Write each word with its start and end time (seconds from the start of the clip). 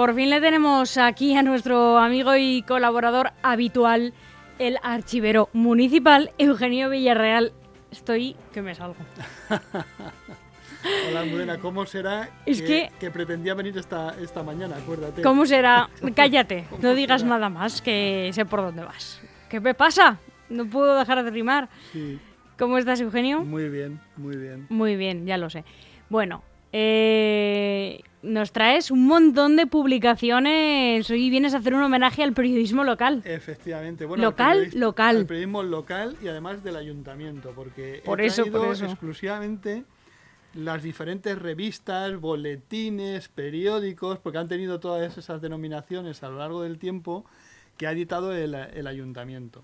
Por 0.00 0.14
fin 0.14 0.30
le 0.30 0.40
tenemos 0.40 0.96
aquí 0.96 1.36
a 1.36 1.42
nuestro 1.42 1.98
amigo 1.98 2.34
y 2.34 2.62
colaborador 2.62 3.32
habitual, 3.42 4.14
el 4.58 4.78
archivero 4.82 5.50
municipal 5.52 6.30
Eugenio 6.38 6.88
Villarreal. 6.88 7.52
Estoy 7.90 8.34
que 8.54 8.62
me 8.62 8.74
salgo. 8.74 8.96
Hola, 11.10 11.26
Morena, 11.26 11.58
¿cómo 11.58 11.84
será 11.84 12.30
Es 12.46 12.62
que, 12.62 12.90
que 12.98 13.10
pretendía 13.10 13.52
venir 13.52 13.76
esta, 13.76 14.18
esta 14.18 14.42
mañana? 14.42 14.76
Acuérdate. 14.76 15.20
¿Cómo 15.20 15.44
será? 15.44 15.90
Cállate, 16.16 16.64
no 16.80 16.94
digas 16.94 17.22
nada 17.22 17.50
más, 17.50 17.82
que 17.82 18.30
sé 18.32 18.46
por 18.46 18.62
dónde 18.62 18.82
vas. 18.82 19.20
¿Qué 19.50 19.60
me 19.60 19.74
pasa? 19.74 20.16
No 20.48 20.64
puedo 20.64 20.98
dejar 20.98 21.22
de 21.22 21.30
rimar. 21.30 21.68
Sí, 21.92 22.18
¿Cómo 22.58 22.78
estás, 22.78 23.02
Eugenio? 23.02 23.40
muy 23.44 23.68
bien, 23.68 24.00
muy 24.16 24.38
bien. 24.38 24.64
Muy 24.70 24.96
bien, 24.96 25.26
ya 25.26 25.36
lo 25.36 25.50
sé. 25.50 25.66
Bueno, 26.08 26.42
eh, 26.72 28.00
nos 28.22 28.52
traes 28.52 28.90
un 28.90 29.06
montón 29.06 29.56
de 29.56 29.66
publicaciones. 29.66 31.08
Hoy 31.10 31.30
vienes 31.30 31.54
a 31.54 31.58
hacer 31.58 31.74
un 31.74 31.82
homenaje 31.82 32.22
al 32.22 32.32
periodismo 32.32 32.84
local. 32.84 33.22
Efectivamente. 33.24 34.04
Bueno, 34.04 34.22
al 34.24 34.30
Local, 34.30 34.52
periodista- 34.58 34.78
local. 34.78 35.16
Al 35.16 35.26
periodismo 35.26 35.62
local 35.62 36.16
y 36.22 36.28
además 36.28 36.62
del 36.62 36.76
ayuntamiento, 36.76 37.52
porque 37.54 38.02
Por 38.04 38.20
he 38.20 38.26
eso, 38.26 38.42
por 38.44 38.52
traído 38.52 38.72
eso. 38.72 38.84
exclusivamente 38.86 39.84
las 40.54 40.82
diferentes 40.82 41.38
revistas, 41.38 42.18
boletines, 42.20 43.28
periódicos, 43.28 44.18
porque 44.18 44.38
han 44.38 44.48
tenido 44.48 44.80
todas 44.80 45.16
esas 45.16 45.40
denominaciones 45.40 46.22
a 46.22 46.28
lo 46.28 46.38
largo 46.38 46.62
del 46.62 46.78
tiempo 46.78 47.24
que 47.76 47.86
ha 47.86 47.92
editado 47.92 48.34
el, 48.34 48.54
el 48.54 48.86
ayuntamiento. 48.86 49.62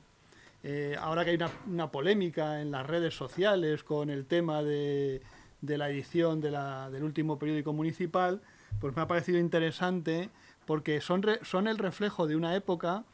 Eh, 0.62 0.96
ahora 0.98 1.24
que 1.24 1.30
hay 1.30 1.36
una, 1.36 1.50
una 1.68 1.90
polémica 1.90 2.60
en 2.60 2.70
las 2.70 2.86
redes 2.86 3.14
sociales 3.14 3.84
con 3.84 4.10
el 4.10 4.24
tema 4.26 4.62
de, 4.62 5.20
de 5.60 5.78
la 5.78 5.88
edición 5.90 6.40
de 6.40 6.50
la- 6.50 6.90
del 6.90 7.02
último 7.04 7.38
periódico 7.38 7.72
municipal, 7.72 8.40
pues 8.80 8.94
me 8.96 9.02
ha 9.02 9.06
parecido 9.06 9.38
interesante 9.38 10.30
porque 10.66 11.00
son, 11.00 11.22
son 11.42 11.68
el 11.68 11.78
reflejo 11.78 12.26
de 12.26 12.36
una 12.36 12.54
época, 12.54 13.04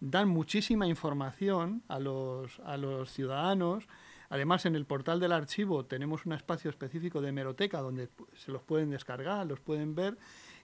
dan 0.00 0.28
muchísima 0.28 0.86
información 0.86 1.82
a 1.88 1.98
los, 1.98 2.58
a 2.60 2.76
los 2.76 3.10
ciudadanos. 3.10 3.86
Además, 4.30 4.66
en 4.66 4.74
el 4.74 4.84
portal 4.86 5.20
del 5.20 5.32
archivo 5.32 5.84
tenemos 5.84 6.26
un 6.26 6.32
espacio 6.32 6.68
específico 6.70 7.20
de 7.20 7.28
hemeroteca 7.28 7.80
donde 7.80 8.08
se 8.34 8.50
los 8.50 8.62
pueden 8.62 8.90
descargar, 8.90 9.46
los 9.46 9.60
pueden 9.60 9.94
ver. 9.94 10.16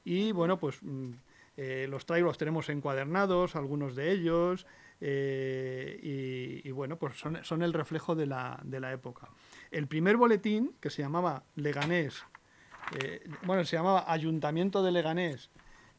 Y 0.04 0.32
bueno, 0.32 0.58
pues 0.58 0.78
mm, 0.82 1.10
eh, 1.56 1.86
los 1.88 2.06
traigo, 2.06 2.28
los 2.28 2.38
tenemos 2.38 2.68
encuadernados, 2.70 3.54
algunos 3.56 3.94
de 3.94 4.10
ellos. 4.12 4.66
eh, 5.02 5.98
y, 6.62 6.68
y, 6.68 6.72
bueno, 6.72 6.96
pues 6.96 7.16
son, 7.18 7.38
son 7.44 7.62
el 7.62 7.72
reflejo 7.72 8.14
de 8.14 8.26
la, 8.26 8.58
de 8.64 8.80
la 8.80 8.92
época. 8.92 9.28
El 9.70 9.86
primer 9.86 10.16
boletín, 10.16 10.72
que 10.80 10.90
se 10.90 11.02
llamaba 11.02 11.44
Leganés, 11.54 12.24
eh, 12.98 13.22
bueno, 13.42 13.64
se 13.64 13.76
llamaba 13.76 14.10
Ayuntamiento 14.10 14.82
de 14.82 14.92
Leganés, 14.92 15.50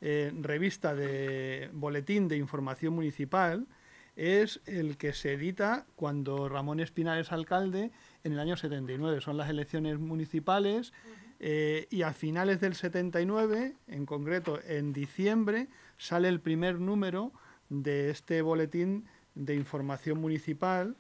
eh, 0.02 0.32
revista 0.42 0.94
de 0.94 1.70
boletín 1.74 2.28
de 2.28 2.38
información 2.38 2.94
municipal, 2.94 3.68
es 4.16 4.60
el 4.66 4.98
que 4.98 5.14
se 5.14 5.34
edita 5.34 5.86
cuando 5.96 6.50
Ramón 6.50 6.80
Espinar 6.80 7.18
es 7.18 7.32
alcalde 7.32 7.92
en 8.24 8.34
el 8.34 8.40
año 8.40 8.58
79. 8.58 9.22
Son 9.22 9.38
las 9.38 9.50
elecciones 9.50 10.00
municipales 10.00 10.92
eh, 11.40 11.88
y 11.90 12.02
a 12.02 12.14
finales 12.14 12.60
del 12.60 12.76
79, 12.76 13.76
en 13.88 14.06
concreto 14.06 14.60
en 14.68 14.94
diciembre, 14.94 15.70
sale 15.98 16.28
el 16.28 16.40
primer 16.40 16.80
número 16.80 17.32
de 17.70 18.10
este 18.10 18.42
boletín 18.42 19.06
de 19.34 19.56
información 19.56 20.20
municipal 20.20 20.96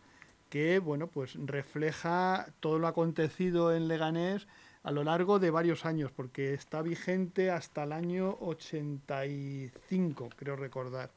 que 0.51 0.77
bueno 0.79 1.07
pues 1.07 1.35
refleja 1.43 2.53
todo 2.59 2.77
lo 2.77 2.87
acontecido 2.87 3.73
en 3.73 3.87
Leganés 3.87 4.47
a 4.83 4.91
lo 4.91 5.03
largo 5.03 5.39
de 5.39 5.49
varios 5.49 5.85
años 5.85 6.11
porque 6.11 6.53
está 6.53 6.83
vigente 6.83 7.49
hasta 7.49 7.85
el 7.85 7.93
año 7.93 8.37
85 8.41 10.29
creo 10.35 10.55
recordar 10.57 11.09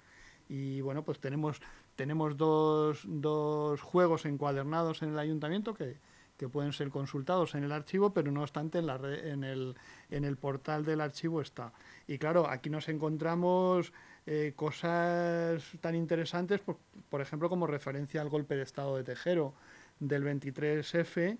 y 0.49 0.81
bueno 0.81 1.03
pues 1.03 1.19
tenemos 1.19 1.61
tenemos 1.97 2.37
dos, 2.37 3.03
dos 3.05 3.81
juegos 3.81 4.25
encuadernados 4.25 5.03
en 5.03 5.11
el 5.11 5.19
ayuntamiento 5.19 5.75
que, 5.75 5.97
que 6.37 6.49
pueden 6.49 6.72
ser 6.72 6.91
consultados 6.91 7.55
en 7.55 7.65
el 7.65 7.72
archivo, 7.72 8.12
pero 8.12 8.33
no 8.33 8.43
obstante 8.43 8.78
en, 8.78 8.87
la 8.87 8.97
en, 8.97 9.45
el, 9.45 9.77
en 10.11 10.25
el 10.25 10.37
portal 10.37 10.84
del 10.84 11.01
archivo 11.01 11.41
está. 11.41 11.72
Y 12.09 12.19
claro, 12.19 12.49
aquí 12.49 12.71
nos 12.71 12.89
encontramos 12.89 13.93
eh, 14.26 14.52
cosas 14.56 15.62
tan 15.80 15.94
interesantes, 15.94 16.60
por, 16.60 16.76
por 17.10 17.20
ejemplo, 17.20 17.48
como 17.48 17.66
referencia 17.66 18.20
al 18.20 18.28
golpe 18.28 18.56
de 18.56 18.62
Estado 18.62 18.96
de 18.96 19.04
Tejero 19.04 19.52
del 20.00 20.24
23F, 20.24 21.36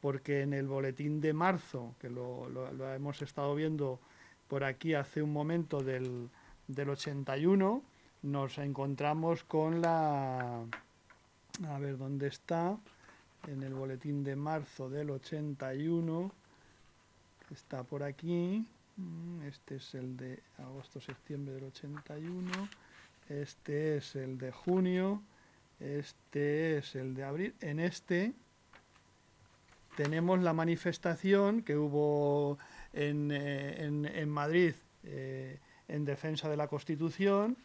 porque 0.00 0.42
en 0.42 0.52
el 0.54 0.66
boletín 0.68 1.20
de 1.20 1.32
marzo, 1.32 1.94
que 2.00 2.08
lo, 2.08 2.48
lo- 2.48 2.72
lo 2.72 2.92
hemos 2.94 3.20
estado 3.22 3.54
viendo 3.54 3.98
por 4.48 4.64
aquí 4.64 4.94
hace 4.94 5.22
un 5.22 5.32
momento 5.32 5.82
del, 5.82 6.28
del 6.68 6.90
81, 6.90 7.82
nos 8.22 8.58
encontramos 8.58 9.44
con 9.44 9.80
la... 9.80 10.64
A 11.68 11.78
ver, 11.80 11.98
¿dónde 11.98 12.28
está? 12.28 12.76
En 13.48 13.62
el 13.64 13.74
boletín 13.74 14.22
de 14.24 14.36
marzo 14.36 14.88
del 14.88 15.10
81. 15.10 16.30
Está 17.50 17.82
por 17.82 18.02
aquí. 18.04 18.64
Mm, 18.98 19.42
Este 19.46 19.76
es 19.76 19.94
el 19.94 20.16
de 20.16 20.40
agosto-septiembre 20.58 21.54
del 21.54 21.64
81. 21.64 22.68
Este 23.28 23.96
es 23.96 24.14
el 24.16 24.38
de 24.38 24.52
junio. 24.52 25.22
Este 25.80 26.78
es 26.78 26.94
el 26.96 27.14
de 27.14 27.24
abril. 27.24 27.54
En 27.60 27.78
este 27.80 28.32
tenemos 29.96 30.40
la 30.42 30.52
manifestación 30.52 31.62
que 31.62 31.76
hubo 31.76 32.58
en, 32.92 33.30
eh, 33.32 33.84
en- 33.84 34.06
en 34.06 34.28
Madrid 34.28 34.74
eh, 35.04 35.58
en 35.88 36.04
defensa 36.04 36.48
de 36.48 36.56
la 36.56 36.68
Constitución 36.68 37.56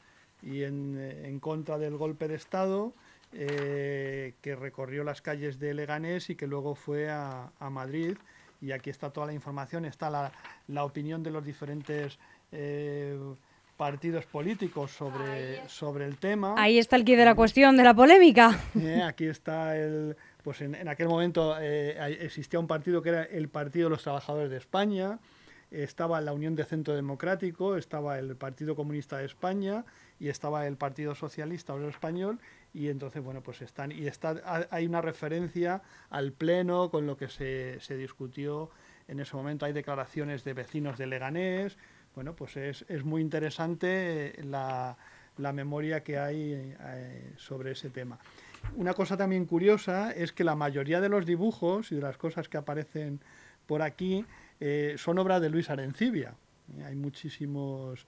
y 0.41 0.63
en, 0.63 0.95
eh, 0.97 1.27
en 1.27 1.39
contra 1.39 1.77
del 1.77 1.97
golpe 1.97 2.27
de 2.27 2.35
Estado, 2.35 2.93
que 3.31 4.55
recorrió 4.59 5.03
las 5.03 5.23
calles 5.23 5.57
de 5.57 5.73
Leganés 5.73 6.29
y 6.29 6.35
que 6.35 6.45
luego 6.45 6.75
fue 6.75 7.09
a, 7.09 7.51
a 7.59 7.69
Madrid. 7.71 8.15
Y 8.63 8.71
aquí 8.71 8.89
está 8.89 9.09
toda 9.09 9.27
la 9.27 9.33
información, 9.33 9.83
está 9.83 10.09
la, 10.09 10.31
la 10.69 10.85
opinión 10.85 11.21
de 11.21 11.31
los 11.31 11.43
diferentes 11.43 12.17
eh, 12.53 13.19
partidos 13.75 14.25
políticos 14.25 14.91
sobre, 14.91 15.67
sobre 15.67 16.05
el 16.05 16.15
tema. 16.15 16.55
Ahí 16.57 16.77
está 16.77 16.95
el 16.95 17.03
quid 17.03 17.17
de 17.17 17.25
la 17.25 17.35
cuestión, 17.35 17.75
de 17.75 17.83
la 17.83 17.93
polémica. 17.93 18.57
Eh, 18.79 19.01
aquí 19.03 19.25
está 19.25 19.75
el. 19.75 20.15
Pues 20.43 20.61
en, 20.61 20.75
en 20.75 20.87
aquel 20.87 21.09
momento 21.09 21.57
eh, 21.59 22.15
existía 22.21 22.57
un 22.57 22.67
partido 22.67 23.01
que 23.01 23.09
era 23.09 23.23
el 23.23 23.49
Partido 23.49 23.87
de 23.87 23.95
los 23.95 24.03
Trabajadores 24.03 24.49
de 24.49 24.57
España, 24.57 25.19
estaba 25.69 26.21
la 26.21 26.31
Unión 26.31 26.55
de 26.55 26.63
Centro 26.63 26.95
Democrático, 26.95 27.75
estaba 27.75 28.17
el 28.17 28.37
Partido 28.37 28.77
Comunista 28.77 29.17
de 29.17 29.25
España 29.25 29.83
y 30.21 30.29
estaba 30.29 30.67
el 30.67 30.77
Partido 30.77 31.15
Socialista 31.15 31.73
Obrero 31.73 31.89
Español 31.89 32.39
y 32.73 32.89
entonces 32.89 33.23
bueno 33.23 33.41
pues 33.41 33.61
están 33.61 33.91
y 33.91 34.07
está 34.07 34.29
ha- 34.45 34.67
hay 34.71 34.85
una 34.87 35.01
referencia 35.01 35.81
al 36.09 36.31
pleno 36.31 36.89
con 36.89 37.05
lo 37.05 37.15
que 37.17 37.27
se, 37.29 37.79
se 37.79 37.95
discutió 37.97 38.71
en 39.07 39.19
ese 39.19 39.35
momento. 39.35 39.65
Hay 39.65 39.73
declaraciones 39.73 40.43
de 40.43 40.53
vecinos 40.53 40.97
de 40.97 41.07
Leganés. 41.07 41.77
Bueno 42.15 42.35
pues 42.35 42.57
es, 42.57 42.85
es 42.89 43.03
muy 43.03 43.21
interesante 43.21 44.39
eh, 44.39 44.43
la, 44.43 44.97
la 45.37 45.53
memoria 45.53 46.03
que 46.03 46.17
hay 46.17 46.53
eh, 46.53 47.33
sobre 47.37 47.71
ese 47.71 47.89
tema. 47.89 48.17
Una 48.75 48.93
cosa 48.93 49.17
también 49.17 49.45
curiosa 49.45 50.11
es 50.11 50.31
que 50.31 50.43
la 50.43 50.55
mayoría 50.55 51.01
de 51.01 51.09
los 51.09 51.25
dibujos 51.25 51.91
y 51.91 51.95
de 51.95 52.01
las 52.01 52.17
cosas 52.17 52.47
que 52.49 52.57
aparecen 52.57 53.19
por 53.67 53.81
aquí 53.81 54.25
eh, 54.59 54.95
son 54.97 55.19
obras 55.19 55.41
de 55.41 55.49
Luis 55.49 55.69
Arencibia. 55.69 56.33
Hay 56.85 56.95
muchísimos... 56.95 58.05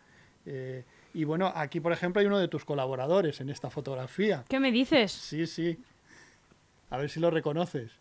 y 1.15 1.23
bueno, 1.23 1.51
aquí 1.55 1.79
por 1.79 1.93
ejemplo 1.93 2.19
hay 2.19 2.27
uno 2.27 2.37
de 2.37 2.49
tus 2.49 2.65
colaboradores 2.65 3.39
en 3.39 3.49
esta 3.49 3.69
fotografía. 3.69 4.43
¿Qué 4.49 4.59
me 4.59 4.71
dices? 4.71 5.13
Sí, 5.13 5.47
sí. 5.47 5.79
A 6.89 6.97
ver 6.97 7.09
si 7.09 7.21
lo 7.21 7.31
reconoces. 7.31 7.93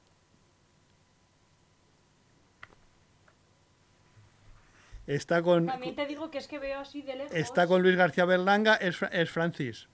Está 5.06 5.42
con, 5.42 5.66
También 5.66 5.94
te 5.94 6.06
digo 6.06 6.30
que 6.30 6.38
es 6.38 6.48
que 6.48 6.58
veo 6.58 6.80
así 6.80 7.02
de 7.02 7.14
lejos. 7.14 7.34
está 7.36 7.66
con 7.68 7.82
Luis 7.82 7.94
García 7.96 8.24
Berlanga, 8.24 8.74
es, 8.74 9.00
es 9.12 9.30
Francis. 9.30 9.86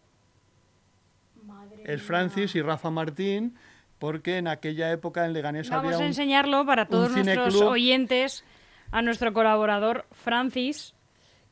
Madre 1.43 1.83
Es 1.83 1.99
mía. 1.99 2.07
Francis 2.07 2.55
y 2.55 2.63
Rafa 2.63 2.91
Martín, 2.91 3.59
porque 3.99 4.39
en 4.39 4.49
aquella 4.49 4.91
época 4.93 5.27
en 5.27 5.35
Leganés 5.35 5.69
Vamos 5.69 5.85
había 5.85 5.97
a 5.97 6.01
un, 6.01 6.07
enseñarlo 6.07 6.65
para 6.65 6.87
todos 6.87 7.11
nuestros 7.11 7.61
oyentes 7.61 8.45
a 8.93 9.03
nuestro 9.03 9.33
colaborador 9.33 10.07
Francis, 10.13 10.95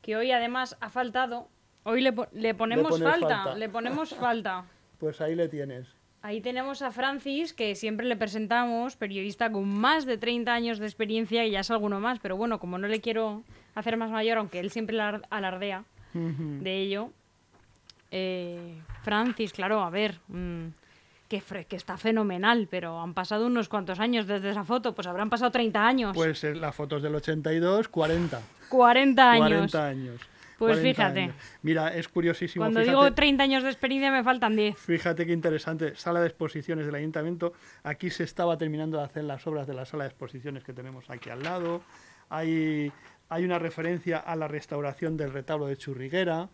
que 0.03 0.17
hoy 0.17 0.32
además 0.32 0.76
ha 0.81 0.88
faltado. 0.88 1.49
Hoy 1.88 2.00
le, 2.02 2.12
po- 2.12 2.29
le 2.32 2.55
ponemos 2.55 3.00
falta, 3.00 3.29
falta. 3.44 3.55
le 3.56 3.69
ponemos 3.69 4.14
falta. 4.14 4.64
Pues 4.99 5.20
ahí 5.20 5.35
le 5.37 5.49
tienes. 5.49 5.87
Ahí 6.23 6.40
tenemos 6.40 6.82
a 6.82 6.90
Francis, 6.90 7.52
que 7.55 7.76
siempre 7.76 8.05
le 8.05 8.17
presentamos, 8.17 8.96
periodista 8.96 9.52
con 9.52 9.69
más 9.69 10.05
de 10.06 10.19
30 10.19 10.52
años 10.52 10.79
de 10.81 10.87
experiencia 10.87 11.46
y 11.46 11.52
ya 11.52 11.61
es 11.61 11.70
alguno 11.70 12.00
más, 12.00 12.19
pero 12.19 12.37
bueno, 12.37 12.58
como 12.58 12.79
no 12.79 12.88
le 12.88 13.00
quiero 13.00 13.44
hacer 13.76 13.96
más 13.96 14.11
mayor, 14.11 14.38
aunque 14.38 14.58
él 14.58 14.73
siempre 14.73 14.96
alar- 14.99 15.23
alardea 15.31 15.85
de 16.14 16.76
ello. 16.82 17.11
eh, 18.11 18.75
Francis, 19.02 19.52
claro, 19.52 19.81
a 19.82 19.90
ver, 19.90 20.19
mm, 20.29 20.67
que, 21.29 21.43
que 21.69 21.76
está 21.76 21.96
fenomenal, 21.96 22.67
pero 22.70 23.00
han 23.00 23.14
pasado 23.14 23.46
unos 23.46 23.69
cuantos 23.69 24.00
años 24.00 24.26
desde 24.26 24.50
esa 24.50 24.64
foto, 24.64 24.94
pues 24.94 25.06
habrán 25.06 25.31
pasado 25.31 25.50
30 25.52 25.87
años, 25.87 26.12
Pues 26.17 26.43
eh, 26.44 26.55
la 26.55 26.73
foto 26.73 26.96
es 26.96 27.02
del 27.02 27.14
82, 27.14 27.88
40. 27.88 28.40
40 28.69 29.31
años. 29.31 29.46
40 29.70 29.87
años. 29.87 30.20
Pues 30.59 30.79
40 30.79 30.83
fíjate. 31.03 31.21
años. 31.21 31.35
Mira, 31.63 31.95
es 31.95 32.09
curiosísimo. 32.09 32.65
Cuando 32.65 32.81
fíjate, 32.81 32.91
digo 32.99 33.15
30 33.15 33.43
años 33.45 33.63
de 33.63 33.69
experiencia 33.71 34.11
me 34.11 34.25
faltan 34.25 34.57
10. 34.57 34.77
Fíjate 34.77 35.25
qué 35.25 35.33
interesante. 35.33 35.95
Sala 35.95 36.21
de 36.21 36.27
exposiciones 36.27 36.85
del 36.87 36.95
ayuntamiento. 36.97 37.53
Aquí 37.85 38.11
se 38.11 38.25
estaba 38.25 38.59
terminando 38.59 38.99
de 38.99 39.05
hacer 39.05 39.25
las 39.25 39.47
obras 39.47 39.67
de 39.67 39.75
la 39.75 39.85
sala 39.85 40.05
de 40.05 40.11
exposiciones 40.11 40.65
que 40.65 40.73
tenemos 40.73 41.09
aquí 41.11 41.31
al 41.31 41.43
lado. 41.45 41.81
Hay, 42.29 42.93
hay 43.29 43.45
una 43.45 43.59
referencia 43.59 44.19
a 44.19 44.35
la 44.37 44.49
restauración 44.49 45.17
del 45.17 45.33
retablo 45.33 45.67
de 45.67 45.77
Churriguera 45.77 46.49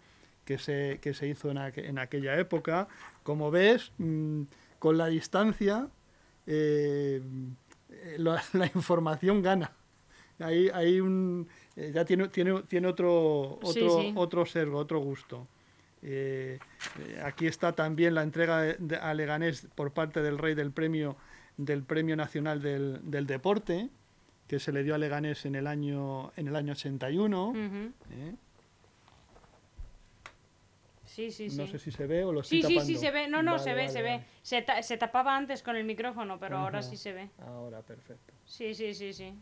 que 0.45 0.59
se, 0.59 0.99
que 1.01 1.15
se 1.15 1.27
hizo 1.27 1.51
en, 1.51 1.57
aqu- 1.57 1.85
en 1.89 1.99
aquella 1.99 2.39
época. 2.39 2.87
Como 3.23 3.51
ves, 3.51 3.91
mm, 3.97 4.43
con 4.79 4.99
la 4.99 5.07
distancia, 5.07 5.89
eh, 6.47 7.23
eh, 7.91 8.15
la, 8.19 8.43
la 8.53 8.67
información 8.67 9.41
gana. 9.43 9.73
Hay, 10.41 10.69
hay 10.75 11.01
un, 11.01 11.49
eh, 11.77 11.91
ya 11.95 12.05
tiene, 12.05 12.29
tiene, 12.29 12.63
tiene 12.63 12.89
otro, 12.89 13.55
otro, 13.63 13.73
Sí, 13.73 13.81
sí. 13.89 14.13
otro 14.17 14.47
sesgo, 14.47 14.79
otro 14.79 14.99
gusto. 15.01 15.47
Eh, 16.03 16.59
eh, 17.01 17.23
aquí 17.25 17.47
está 17.47 17.73
también 17.73 18.15
la 18.15 18.23
entrega 18.23 18.61
de- 18.61 18.77
de- 18.79 18.97
a 18.97 19.15
Leganés 19.15 19.67
por 19.75 19.93
parte 19.93 20.21
del 20.23 20.39
rey 20.39 20.55
del 20.55 20.71
premio 20.71 21.17
del 21.57 21.83
premio 21.85 22.15
nacional 22.17 22.61
del, 22.61 22.99
del 23.11 23.27
deporte 23.27 23.89
que 24.49 24.59
se 24.59 24.73
le 24.73 24.83
dio 24.83 24.95
a 24.95 24.99
Leganés 24.99 25.47
en 25.47 25.55
el 25.55 25.67
año 25.69 26.33
en 26.37 26.49
el 26.49 26.57
año 26.57 26.73
81 26.73 27.51
Ujú. 27.51 27.93
¿eh? 28.11 28.35
Sí, 31.07 31.31
sí, 31.31 31.49
sí. 31.49 31.57
no 31.57 31.67
sé 31.69 31.79
si 31.79 31.91
se 31.93 32.07
ve 32.07 32.25
o 32.25 32.33
lo 32.33 32.43
Sí, 32.43 32.57
estoy 32.59 32.71
sí, 32.73 32.75
tapando 32.77 32.87
sí 32.93 32.97
se 33.07 33.11
ve. 33.13 33.29
No, 33.29 33.43
no, 33.43 33.53
Vale, 33.53 33.63
se 33.63 33.71
ve, 33.71 33.83
vale, 33.83 33.89
se 33.93 34.03
ve. 34.03 34.11
vale. 34.11 34.25
Se, 34.43 34.63
ta- 34.63 34.83
se 34.83 34.97
tapaba 34.97 35.37
antes 35.37 35.63
con 35.63 35.77
el 35.77 35.85
micrófono, 35.85 36.39
pero 36.41 36.59
ahora 36.59 36.83
sí 36.83 36.97
se 36.97 37.13
ve. 37.13 37.31
ahora 37.39 37.83
perfecto 37.83 38.33
Sí, 38.45 38.75
sí, 38.75 38.95
sí, 38.95 39.13
sí. 39.13 39.33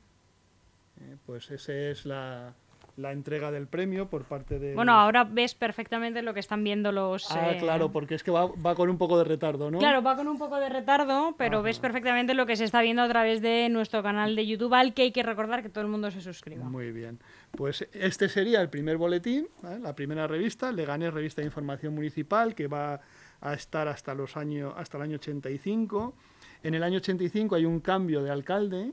Eh, 1.01 1.17
pues 1.27 1.51
esa 1.51 1.73
es 1.73 2.07
la, 2.07 2.55
la 2.97 3.13
entrega 3.13 3.51
del 3.51 3.67
premio 3.67 4.09
por 4.09 4.25
parte 4.25 4.59
de 4.59 4.75
Bueno, 4.75 4.93
ahora 4.93 5.25
ves 5.25 5.55
perfectamente 5.55 6.23
lo 6.23 6.35
que 6.35 6.41
están 6.41 6.63
viendo 6.63 6.93
los... 6.93 7.31
ah 7.31 7.53
eh, 7.53 7.59
claro 7.59 7.91
porque 7.91 8.15
es 8.15 8.23
que 8.23 8.31
va, 8.31 8.47
va 8.47 8.75
con 8.75 8.91
un 8.91 8.99
poco 8.99 9.19
de 9.19 9.25
retardo 9.25 9.71
no 9.71 9.79
Claro, 9.79 10.03
va 10.03 10.17
con 10.17 10.29
un 10.29 10.39
poco 10.39 10.57
de 10.57 10.69
retardo, 10.69 11.35
pero 11.39 11.63
ves 11.63 11.79
perfectamente 11.79 12.35
lo 12.35 12.47
que 12.47 12.57
se 12.57 12.65
está 12.65 12.83
viendo 12.83 13.03
a 13.03 13.09
través 13.09 13.41
de 13.41 13.69
nuestro 13.71 14.03
canal 14.03 14.37
de 14.37 14.47
YouTube, 14.47 14.75
al 14.75 14.95
que 14.95 15.03
hay 15.03 15.13
que 15.13 15.23
recordar 15.23 15.63
que 15.63 15.69
todo 15.69 15.83
el 15.83 15.91
mundo 15.91 16.11
se 16.11 16.21
suscriba. 16.21 16.65
Muy 16.65 16.93
bien. 16.93 17.19
Pues 17.53 17.89
este 17.93 18.29
sería 18.29 18.61
el 18.61 18.69
primer 18.69 18.97
boletín, 18.99 19.49
la 19.63 19.95
primera 19.95 20.27
revista, 20.27 20.73
Leganés 20.73 21.13
Revista 21.15 21.41
de 21.41 21.47
Información 21.47 21.95
Municipal, 21.95 22.55
que 22.55 22.67
va 22.67 23.01
a 23.41 23.55
estar 23.55 23.89
hasta, 23.89 24.15
los 24.15 24.37
años, 24.37 24.73
hasta 24.77 24.99
el 24.99 25.05
año 25.05 25.17
85. 25.17 26.15
En 26.63 26.75
el 26.75 26.83
año 26.83 26.99
85 26.99 27.57
hay 27.57 27.65
un 27.65 27.81
cambio 27.81 28.23
de 28.23 28.31
alcalde, 28.31 28.93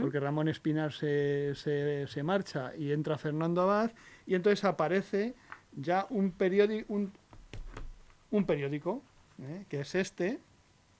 Porque 0.00 0.20
Ramón 0.20 0.48
Espinar 0.48 0.92
se, 0.92 1.54
se- 1.54 2.06
se 2.06 2.22
marcha 2.22 2.72
y 2.76 2.92
entra 2.92 3.16
Fernando 3.18 3.62
Abad, 3.62 3.90
y 4.26 4.34
entonces 4.34 4.64
aparece 4.64 5.34
ya 5.76 6.06
un, 6.10 6.32
periódi- 6.36 6.84
un, 6.88 7.12
un 8.30 8.44
periódico, 8.44 9.02
¿eh? 9.40 9.64
que 9.68 9.80
es 9.80 9.94
este, 9.94 10.38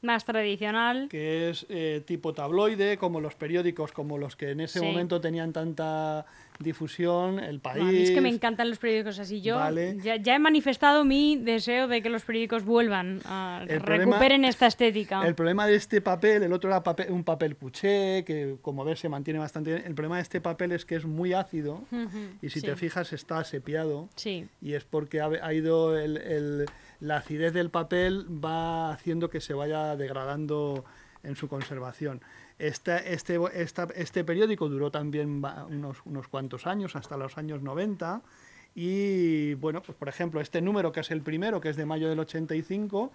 Más 0.02 0.24
tradicional. 0.24 1.06
que 1.08 1.48
es 1.50 1.64
eh, 1.68 2.02
tipo 2.04 2.34
tabloide, 2.34 2.96
como 2.98 3.20
los 3.20 3.34
periódicos, 3.36 3.92
como 3.92 4.18
los 4.18 4.34
que 4.34 4.50
en 4.50 4.60
ese 4.60 4.80
Sí. 4.80 4.84
momento 4.84 5.20
tenían 5.20 5.52
tanta 5.52 6.26
difusión, 6.58 7.38
El 7.38 7.56
A 7.56 7.60
País. 7.60 7.84
mí 7.84 8.02
es 8.02 8.10
que 8.10 8.20
me 8.20 8.28
encantan 8.28 8.68
los 8.68 8.78
periódicos 8.78 9.18
así. 9.18 9.40
Yo 9.40 9.56
Vale. 9.56 9.96
ya, 10.02 10.16
ya 10.16 10.34
he 10.34 10.38
manifestado 10.38 11.04
mi 11.04 11.36
deseo 11.36 11.88
de 11.88 12.02
que 12.02 12.08
los 12.08 12.22
periódicos 12.24 12.64
vuelvan 12.64 13.20
a 13.24 13.64
El 13.68 13.80
problema- 13.80 14.04
recuperen 14.12 14.44
esta 14.44 14.66
estética. 14.66 15.22
El 15.26 15.34
problema 15.34 15.66
de 15.66 15.76
este 15.76 16.00
papel, 16.00 16.42
el 16.42 16.52
otro 16.52 16.68
era 16.70 16.82
papel- 16.82 17.10
un 17.10 17.24
papel 17.24 17.56
cuché, 17.56 18.24
que 18.24 18.56
como 18.60 18.84
ves 18.84 19.00
se 19.00 19.08
mantiene 19.08 19.38
bastante 19.40 19.70
bien. 19.72 19.84
El 19.86 19.94
problema 19.94 20.16
de 20.16 20.22
este 20.22 20.40
papel 20.40 20.72
es 20.72 20.84
que 20.84 20.96
es 20.96 21.04
muy 21.04 21.32
ácido 21.32 21.84
Ujú, 21.90 22.18
y 22.42 22.48
si 22.50 22.60
sí. 22.60 22.66
te 22.66 22.74
fijas 22.76 23.12
está 23.12 23.42
sepiado 23.44 24.08
Sí. 24.16 24.46
y 24.60 24.74
es 24.74 24.84
porque 24.84 25.20
ha, 25.20 25.26
ha 25.42 25.54
ido 25.54 25.96
el- 25.98 26.16
el- 26.16 26.66
la 27.02 27.16
acidez 27.16 27.52
del 27.52 27.68
papel 27.68 28.26
va 28.28 28.92
haciendo 28.92 29.28
que 29.28 29.40
se 29.40 29.54
vaya 29.54 29.96
degradando 29.96 30.84
en 31.24 31.34
su 31.34 31.48
conservación. 31.48 32.22
Este, 32.60 33.12
este, 33.12 34.24
periódico 34.24 34.68
duró 34.68 34.92
también 34.92 35.42
unos, 35.68 35.98
unos 36.04 36.28
cuantos 36.28 36.68
años, 36.68 36.94
hasta 36.94 37.16
los 37.16 37.36
años 37.38 37.60
90, 37.60 38.22
y 38.76 39.54
bueno, 39.54 39.82
pues 39.82 39.98
por 39.98 40.08
ejemplo, 40.08 40.40
este 40.40 40.60
número 40.62 40.92
que 40.92 41.00
es 41.00 41.10
el 41.10 41.22
primero, 41.22 41.60
que 41.60 41.70
es 41.70 41.76
de 41.76 41.86
mayo 41.86 42.08
del 42.08 42.20
85, 42.20 43.10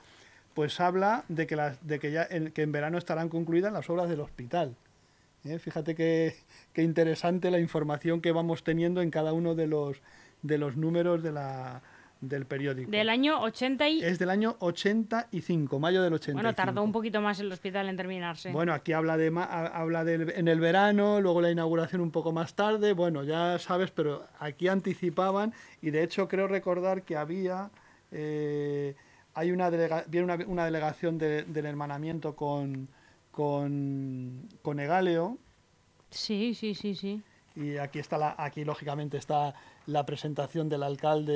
pues 0.53 0.81
habla 0.81 1.23
de 1.29 1.47
que, 1.47 1.55
de 1.81 1.99
que 1.99 2.11
ya 2.11 2.27
en, 2.29 2.51
que 2.51 2.63
en 2.63 2.73
verano 2.73 2.97
estarán 2.97 3.29
concluidas 3.29 3.71
las 3.71 3.89
obras 3.89 4.09
del 4.09 4.19
hospital. 4.19 4.75
¿eh? 5.45 5.59
Fíjate 5.59 5.95
qué, 5.95 6.35
qué 6.73 6.83
interesante 6.83 7.51
la 7.51 7.59
información 7.59 8.19
que 8.19 8.33
vamos 8.33 8.65
teniendo 8.65 9.01
en 9.01 9.11
cada 9.11 9.31
uno 9.31 9.55
de 9.55 9.67
los, 9.67 10.01
de 10.41 10.57
los 10.57 10.75
números 10.75 11.23
de 11.23 11.31
la, 11.31 11.83
del 12.21 12.45
periódico. 12.45 12.89
Del 12.89 13.09
año 13.09 13.39
80 13.41 13.89
y... 13.89 14.03
Es 14.03 14.17
del 14.19 14.29
año 14.29 14.55
85, 14.59 15.79
mayo 15.79 16.01
del 16.01 16.13
85. 16.13 16.35
Bueno, 16.35 16.53
tardó 16.55 16.83
un 16.83 16.91
poquito 16.91 17.21
más 17.21 17.39
el 17.39 17.51
hospital 17.51 17.89
en 17.89 17.95
terminarse. 17.97 18.51
Bueno, 18.51 18.73
aquí 18.73 18.93
habla 18.93 19.17
de 19.17 19.27
habla 19.37 20.03
del- 20.03 20.31
en 20.31 20.47
el 20.47 20.59
verano, 20.59 21.21
luego 21.21 21.41
la 21.41 21.51
inauguración 21.51 22.01
un 22.01 22.11
poco 22.11 22.31
más 22.31 22.55
tarde, 22.55 22.93
bueno, 22.93 23.23
ya 23.23 23.59
sabes, 23.59 23.91
pero 23.91 24.25
aquí 24.39 24.67
anticipaban 24.67 25.53
y 25.81 25.91
de 25.91 26.03
hecho 26.03 26.27
creo 26.27 26.47
recordar 26.47 27.03
que 27.03 27.15
había 27.15 27.69
eh, 28.11 28.95
hay 29.33 29.51
una, 29.51 29.69
delega- 29.69 30.05
viene 30.07 30.25
una, 30.33 30.45
una 30.47 30.65
delegación 30.65 31.17
de- 31.17 31.43
del 31.43 31.65
hermanamiento 31.65 32.35
con 32.35 32.87
con, 33.31 34.47
con 34.63 34.79
Egaleo 34.79 35.37
Sí, 36.09 36.55
sí, 36.55 36.73
sí, 36.73 36.95
sí. 36.95 37.21
Y 37.57 37.77
aquí 37.77 37.99
está 37.99 38.17
la, 38.17 38.35
aquí 38.37 38.63
lógicamente 38.63 39.17
está 39.17 39.53
la 39.87 40.05
presentación 40.05 40.69
del 40.69 40.83
alcalde 40.83 41.33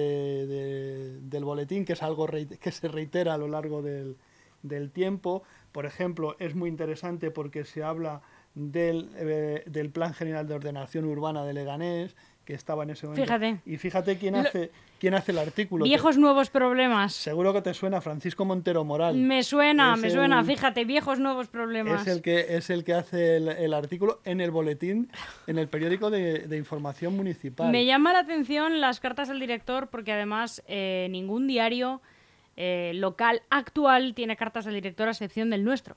de- 0.48 1.20
del 1.22 1.44
boletín, 1.44 1.84
que 1.86 1.94
es 1.94 2.04
algo 2.04 2.28
que 2.28 2.72
se 2.72 2.88
reitera 2.88 3.34
a 3.34 3.38
lo 3.38 3.48
largo 3.48 3.82
del, 3.82 4.18
del 4.62 4.92
tiempo. 4.92 5.44
Por 5.72 5.86
ejemplo, 5.86 6.36
es 6.40 6.54
muy 6.56 6.70
interesante 6.70 7.32
porque 7.32 7.66
se 7.66 7.84
habla 7.84 8.22
del, 8.54 9.10
eh, 9.16 9.64
del 9.66 9.90
Plan 9.90 10.14
General 10.14 10.46
de 10.48 10.54
Ordenación 10.56 11.06
Urbana 11.06 11.46
de 11.46 11.54
Leganés, 11.54 12.16
que 12.52 12.56
estaba 12.56 12.84
en 12.84 12.90
ese 12.90 13.08
momento. 13.08 13.24
Fíjate. 13.24 13.60
Y 13.66 13.78
fíjate 13.78 14.18
quién 14.18 14.34
Lo- 14.34 14.42
hace, 14.42 14.72
quién 15.00 15.14
hace 15.14 15.32
el 15.32 15.38
artículo. 15.38 15.86
Viejos 15.86 16.18
nuevos 16.18 16.50
problemas. 16.50 17.14
Seguro 17.14 17.54
que 17.54 17.62
te 17.62 17.74
suena 17.74 18.02
Francisco 18.02 18.44
Montero 18.44 18.84
Moral. 18.84 19.16
Me 19.16 19.42
suena, 19.44 19.94
Es 19.94 20.02
me 20.02 20.10
suena. 20.10 20.44
Fíjate, 20.44 20.84
viejos 20.84 21.18
nuevos 21.20 21.48
problemas. 21.48 22.02
Es 22.02 22.08
el 22.14 22.22
que 22.22 22.58
es 22.58 22.70
el 22.70 22.84
que 22.84 22.94
hace 22.94 23.38
el, 23.38 23.48
el 23.48 23.74
artículo 23.74 24.20
en 24.26 24.42
el 24.42 24.52
boletín, 24.52 25.10
en 25.48 25.58
el 25.60 25.70
periódico 25.70 26.10
de, 26.10 26.40
de 26.40 26.58
información 26.58 27.16
municipal. 27.16 27.72
Me 27.72 27.86
llama 27.86 28.12
la 28.12 28.20
atención 28.20 28.82
las 28.82 29.00
cartas 29.00 29.30
del 29.30 29.40
director 29.40 29.88
porque 29.88 30.12
además 30.12 30.62
eh, 30.68 31.08
ningún 31.10 31.48
diario 31.48 32.02
eh, 32.58 32.92
local 32.96 33.44
actual 33.50 34.14
tiene 34.14 34.36
cartas 34.36 34.66
del 34.66 34.74
director 34.74 35.08
a 35.08 35.12
excepción 35.12 35.50
del 35.50 35.64
nuestro. 35.64 35.96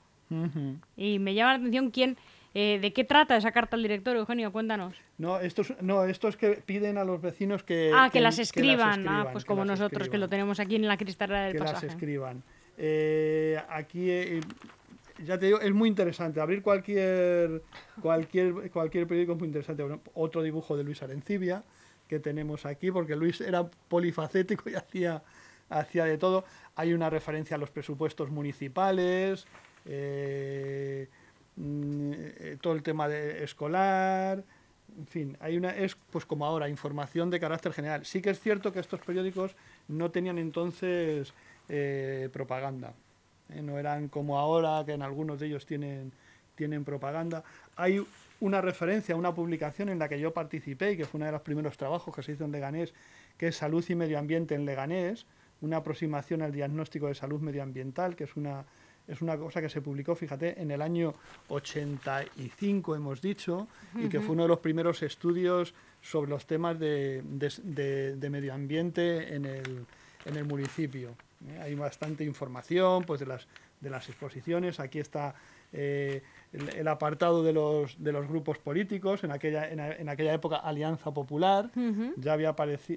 Y 0.97 1.19
me 1.19 1.33
llama 1.33 1.51
la 1.51 1.57
atención 1.59 1.91
quién, 1.91 2.17
eh, 2.57 2.79
de 2.81 2.93
qué 2.93 3.03
trata 3.03 3.35
esa 3.35 3.51
carta 3.51 3.75
al 3.75 3.83
director, 3.83 4.15
Eugenio, 4.15 4.51
cuéntanos. 4.51 4.95
No, 5.17 5.39
estos, 5.39 5.73
no, 5.81 6.05
estos 6.05 6.37
que 6.37 6.51
piden 6.65 6.97
a 6.97 7.03
los 7.03 7.21
vecinos 7.21 7.63
que... 7.63 7.91
ah, 7.93 8.09
que, 8.11 8.21
las 8.21 8.39
escriban. 8.39 8.91
escriban, 8.91 9.07
ah, 9.07 9.29
pues 9.31 9.43
que 9.43 9.47
como 9.49 9.65
las 9.65 9.77
nosotros, 9.77 10.07
que 10.07 10.17
lo 10.17 10.29
tenemos 10.29 10.61
aquí 10.61 10.77
en 10.77 10.87
la 10.87 10.95
cristalera 10.97 11.43
del 11.43 11.53
Que 11.53 11.59
las 11.59 11.73
pasaje. 11.73 11.87
escriban. 11.87 12.41
Eh, 12.77 13.61
aquí, 13.69 14.09
eh, 14.09 14.39
ya 15.23 15.37
te 15.37 15.47
digo, 15.47 15.59
es 15.59 15.73
muy 15.73 15.89
interesante. 15.89 16.39
Abrir 16.39 16.61
cualquier, 16.61 17.61
cualquier, 18.01 18.71
cualquier 18.71 19.05
periódico 19.05 19.33
es 19.33 19.39
muy 19.39 19.47
interesante. 19.47 19.83
Bueno, 19.83 20.01
otro 20.13 20.41
dibujo 20.41 20.77
de 20.77 20.85
Luis 20.85 21.03
Arencibia 21.03 21.61
que 22.07 22.19
tenemos 22.19 22.65
aquí, 22.65 22.91
porque 22.91 23.15
Luis 23.15 23.41
era 23.41 23.69
polifacético 23.87 24.69
y 24.69 24.75
hacía, 24.75 25.23
hacía 25.69 26.05
de 26.05 26.17
todo. 26.17 26.45
Hay 26.75 26.93
una 26.93 27.09
referencia 27.09 27.55
a 27.55 27.59
los 27.59 27.71
presupuestos 27.71 28.29
municipales, 28.29 29.45
eh, 29.85 31.09
todo 32.61 32.73
el 32.73 32.83
tema 32.83 33.07
de 33.07 33.43
escolar, 33.43 34.43
en 34.97 35.07
fin, 35.07 35.37
hay 35.39 35.57
una 35.57 35.71
es 35.71 35.95
pues 36.11 36.25
como 36.25 36.45
ahora 36.45 36.69
información 36.69 37.29
de 37.29 37.39
carácter 37.39 37.73
general. 37.73 38.05
Sí 38.05 38.21
que 38.21 38.29
es 38.29 38.39
cierto 38.39 38.71
que 38.71 38.79
estos 38.79 39.01
periódicos 39.01 39.55
no 39.87 40.11
tenían 40.11 40.37
entonces 40.37 41.33
eh, 41.69 42.29
propaganda, 42.31 42.93
¿eh? 43.49 43.61
no 43.61 43.77
eran 43.77 44.07
como 44.07 44.39
ahora 44.39 44.83
que 44.85 44.93
en 44.93 45.01
algunos 45.01 45.39
de 45.39 45.47
ellos 45.47 45.65
tienen 45.65 46.11
tienen 46.55 46.85
propaganda. 46.85 47.43
Hay 47.75 48.05
una 48.39 48.61
referencia 48.61 49.15
una 49.15 49.35
publicación 49.35 49.89
en 49.89 49.99
la 49.99 50.07
que 50.07 50.19
yo 50.19 50.33
participé 50.33 50.93
y 50.93 50.97
que 50.97 51.05
fue 51.05 51.17
uno 51.19 51.25
de 51.25 51.33
los 51.33 51.41
primeros 51.41 51.77
trabajos 51.77 52.15
que 52.15 52.23
se 52.23 52.31
hizo 52.31 52.45
en 52.45 52.51
Leganés, 52.51 52.93
que 53.37 53.47
es 53.47 53.57
Salud 53.57 53.83
y 53.89 53.95
Medio 53.95 54.17
Ambiente 54.17 54.55
en 54.55 54.65
Leganés, 54.65 55.25
una 55.61 55.77
aproximación 55.77 56.41
al 56.41 56.51
diagnóstico 56.51 57.07
de 57.07 57.15
salud 57.15 57.41
medioambiental, 57.41 58.15
que 58.15 58.25
es 58.25 58.35
una, 58.35 58.65
es 59.07 59.21
una 59.21 59.37
cosa 59.37 59.61
que 59.61 59.69
se 59.69 59.81
publicó, 59.81 60.15
fíjate, 60.15 60.59
en 60.61 60.71
el 60.71 60.81
año 60.81 61.13
85, 61.49 62.95
hemos 62.95 63.21
dicho, 63.21 63.67
y 63.95 64.09
que 64.09 64.19
fue 64.19 64.33
uno 64.33 64.43
de 64.43 64.49
los 64.49 64.59
primeros 64.59 65.01
estudios 65.03 65.73
sobre 66.01 66.29
los 66.29 66.45
temas 66.45 66.79
de, 66.79 67.21
de- 67.23 67.53
de- 67.63 68.15
de 68.15 68.29
medio 68.29 68.53
ambiente 68.53 69.35
en 69.35 69.45
el, 69.45 69.85
en 70.25 70.35
el 70.35 70.45
municipio. 70.45 71.15
¿eh? 71.49 71.59
Hay 71.61 71.75
bastante 71.75 72.23
información 72.23 73.03
pues, 73.03 73.19
de, 73.19 73.25
las, 73.25 73.47
de 73.81 73.89
las 73.89 74.07
exposiciones. 74.09 74.79
Aquí 74.79 74.99
está 74.99 75.35
eh, 75.73 76.21
el, 76.53 76.87
apartado 76.87 77.43
de 77.43 77.53
los, 77.53 78.01
de 78.03 78.11
los 78.11 78.27
grupos 78.27 78.57
políticos, 78.59 79.23
en 79.23 79.31
aquella, 79.31 79.69
en, 79.69 80.07
aquella 80.09 80.33
época 80.33 80.57
Alianza 80.57 81.13
Popular, 81.13 81.71
ya, 82.17 82.33
había 82.33 82.55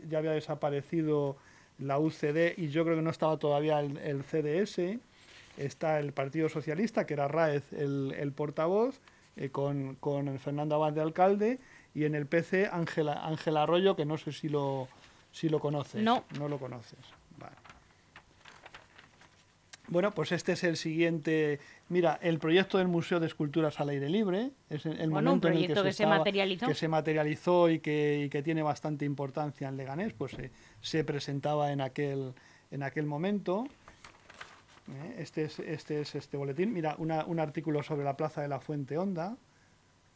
ya 0.08 0.18
había 0.18 0.32
desaparecido 0.32 1.36
la 1.78 1.98
UCD 1.98 2.54
y 2.58 2.68
yo 2.68 2.84
creo 2.84 2.96
que 2.96 3.02
no 3.02 3.10
estaba 3.10 3.36
todavía 3.38 3.80
el, 3.80 4.22
CDS, 4.24 4.98
está 5.58 5.98
el 5.98 6.12
Partido 6.12 6.48
Socialista, 6.48 7.06
que 7.06 7.14
era 7.14 7.28
Raez 7.28 7.72
el, 7.72 8.32
portavoz, 8.34 9.00
eh, 9.36 9.50
con, 9.50 9.96
con, 9.96 10.38
Fernando 10.38 10.76
Abad 10.76 10.92
de 10.92 11.02
alcalde, 11.02 11.58
y 11.94 12.04
en 12.04 12.14
el 12.14 12.26
PC 12.26 12.68
Ángela 12.70 13.26
Ángela 13.26 13.64
Arroyo, 13.64 13.96
que 13.96 14.04
no 14.04 14.16
sé 14.18 14.32
si 14.32 14.48
lo, 14.48 14.88
si 15.32 15.48
lo 15.48 15.60
conoces. 15.60 16.02
No. 16.02 16.24
No 16.38 16.48
lo 16.48 16.58
conoces. 16.58 16.98
Bueno, 19.90 20.12
pues 20.12 20.32
este 20.32 20.52
es 20.52 20.64
el 20.64 20.76
siguiente. 20.76 21.60
Mira, 21.88 22.18
el 22.20 22.38
proyecto 22.38 22.76
del 22.76 22.88
Museo 22.88 23.20
de 23.20 23.26
Esculturas 23.26 23.80
al 23.80 23.88
Aire 23.88 24.10
Libre 24.10 24.50
es 24.68 24.84
el 24.84 25.10
momento 25.10 25.48
en 25.48 25.56
el 25.56 25.66
que, 25.66 25.92
se, 25.94 26.06
materializó. 26.06 26.66
que 26.66 26.74
se 26.74 26.88
materializó 26.88 27.70
y 27.70 27.78
que, 27.78 28.28
que, 28.30 28.42
tiene 28.42 28.62
bastante 28.62 29.06
importancia 29.06 29.66
en 29.66 29.78
Leganés, 29.78 30.12
pues 30.12 30.36
se 30.82 31.04
presentaba 31.04 31.72
en 31.72 31.80
aquel, 31.80 32.34
en 32.70 32.82
aquel 32.82 33.06
momento. 33.06 33.66
¿Eh? 34.88 35.16
Este, 35.18 35.44
es, 35.44 35.58
este 35.58 36.00
es 36.00 36.14
este 36.14 36.36
boletín. 36.36 36.72
Mira, 36.72 36.96
un 36.98 37.40
artículo 37.40 37.82
sobre 37.82 38.04
la 38.04 38.16
Plaza 38.16 38.42
de 38.42 38.48
la 38.48 38.60
Fuente 38.60 38.98
Honda. 38.98 39.36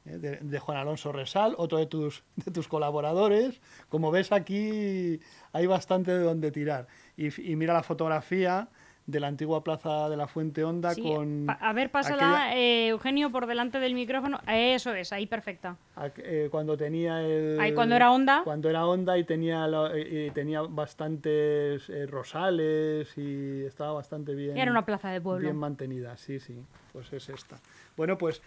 ¿eh? 0.05 0.19
De, 0.19 0.59
Juan 0.59 0.79
Alonso 0.79 1.13
Resal, 1.13 1.55
otro 1.59 1.79
de 1.79 1.87
tus, 1.87 2.25
de 2.37 2.51
tus 2.51 2.69
colaboradores. 2.69 3.61
Como 3.89 4.11
ves 4.11 4.33
aquí 4.33 5.21
hay 5.53 5.67
bastante 5.67 6.13
de 6.13 6.25
donde 6.25 6.51
tirar. 6.51 6.87
Y 7.17 7.57
mira 7.57 7.75
la 7.75 7.83
fotografía 7.83 8.69
de 9.07 9.21
la 9.21 9.27
antigua 9.27 9.65
plaza 9.65 10.09
de 10.09 10.17
la 10.17 10.29
Fuente 10.29 10.65
Honda 10.65 10.95
con... 10.95 11.47
A 11.49 11.73
ver, 11.73 11.91
pásala, 11.91 12.57
eh, 12.57 12.89
Eugenio, 12.89 13.31
por 13.31 13.47
delante 13.47 13.81
del 13.81 13.95
micrófono. 13.95 14.41
Eso 14.47 14.95
es, 14.95 15.13
ahí 15.13 15.27
perfecta. 15.27 15.77
Eh, 16.19 16.49
cuando 16.51 16.77
tenía 16.77 17.21
el... 17.23 17.59
Ahí 17.61 17.75
cuando 17.75 17.97
era 17.97 18.13
Honda. 18.13 18.43
Cuando 18.45 18.71
era 18.71 18.87
Honda 18.87 19.19
y 19.19 19.25
tenía, 19.25 19.69
y 19.97 20.31
tenía 20.31 20.63
bastantes 20.63 21.89
eh, 21.89 22.07
rosales 22.07 23.17
y 23.19 23.65
estaba 23.65 23.93
bastante 23.93 24.35
bien... 24.35 24.57
Era 24.57 24.71
una 24.71 24.85
plaza 24.85 25.11
de 25.11 25.21
pueblo. 25.21 25.43
Bien 25.43 25.57
mantenida, 25.57 26.17
sí, 26.17 26.39
sí. 26.39 26.63
Pues 26.93 27.13
es 27.13 27.29
esta. 27.29 27.59
Bueno, 27.97 28.19
pues 28.19 28.41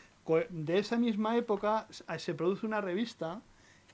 de 0.50 0.78
esa 0.78 0.98
misma 0.98 1.38
época 1.38 1.88
se 2.18 2.34
produce 2.34 2.66
una 2.66 2.82
revista 2.82 3.42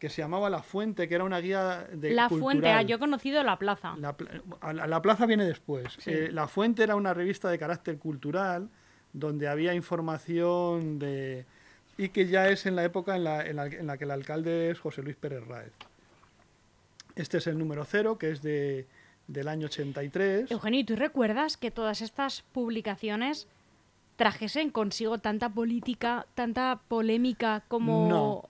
que 0.01 0.09
se 0.09 0.23
llamaba 0.23 0.49
La 0.49 0.63
Fuente, 0.63 1.07
que 1.07 1.13
era 1.13 1.23
una 1.23 1.39
guía 1.39 1.87
de 1.93 2.09
La 2.09 2.27
Fuente, 2.27 2.71
ah, 2.71 2.81
yo 2.81 2.95
he 2.95 2.99
conocido 2.99 3.43
La 3.43 3.59
Plaza. 3.59 3.95
La, 3.99 5.01
Plaza 5.03 5.27
viene 5.27 5.45
después. 5.45 5.95
Eh, 6.07 6.29
la 6.31 6.47
Fuente 6.47 6.81
era 6.81 6.95
una 6.95 7.13
revista 7.13 7.51
de 7.51 7.59
carácter 7.59 7.99
cultural 7.99 8.67
donde 9.13 9.47
había 9.47 9.75
información 9.75 10.97
de... 10.97 11.45
y 11.99 12.09
que 12.09 12.25
ya 12.25 12.49
es 12.49 12.65
en 12.65 12.75
la 12.75 12.83
época 12.83 13.15
en 13.15 13.25
la, 13.25 13.45
en 13.45 13.85
la, 13.85 13.97
que 13.99 14.05
el 14.05 14.11
alcalde 14.11 14.71
es 14.71 14.79
José 14.79 15.03
Luis 15.03 15.17
Pérez 15.17 15.45
Ráez. 15.45 15.71
Este 17.15 17.37
es 17.37 17.45
el 17.45 17.59
número 17.59 17.85
cero, 17.85 18.17
que 18.17 18.31
es 18.31 18.41
de, 18.41 18.87
del 19.27 19.47
año 19.47 19.67
83. 19.67 20.49
Eugenio, 20.49 20.83
¿tú 20.83 20.95
recuerdas 20.95 21.57
que 21.57 21.69
todas 21.69 22.01
estas 22.01 22.41
publicaciones 22.41 23.47
trajesen 24.15 24.69
consigo 24.69 25.17
tanta 25.17 25.49
política, 25.49 26.27
tanta 26.35 26.79
polémica 26.87 27.63
como 27.67 28.49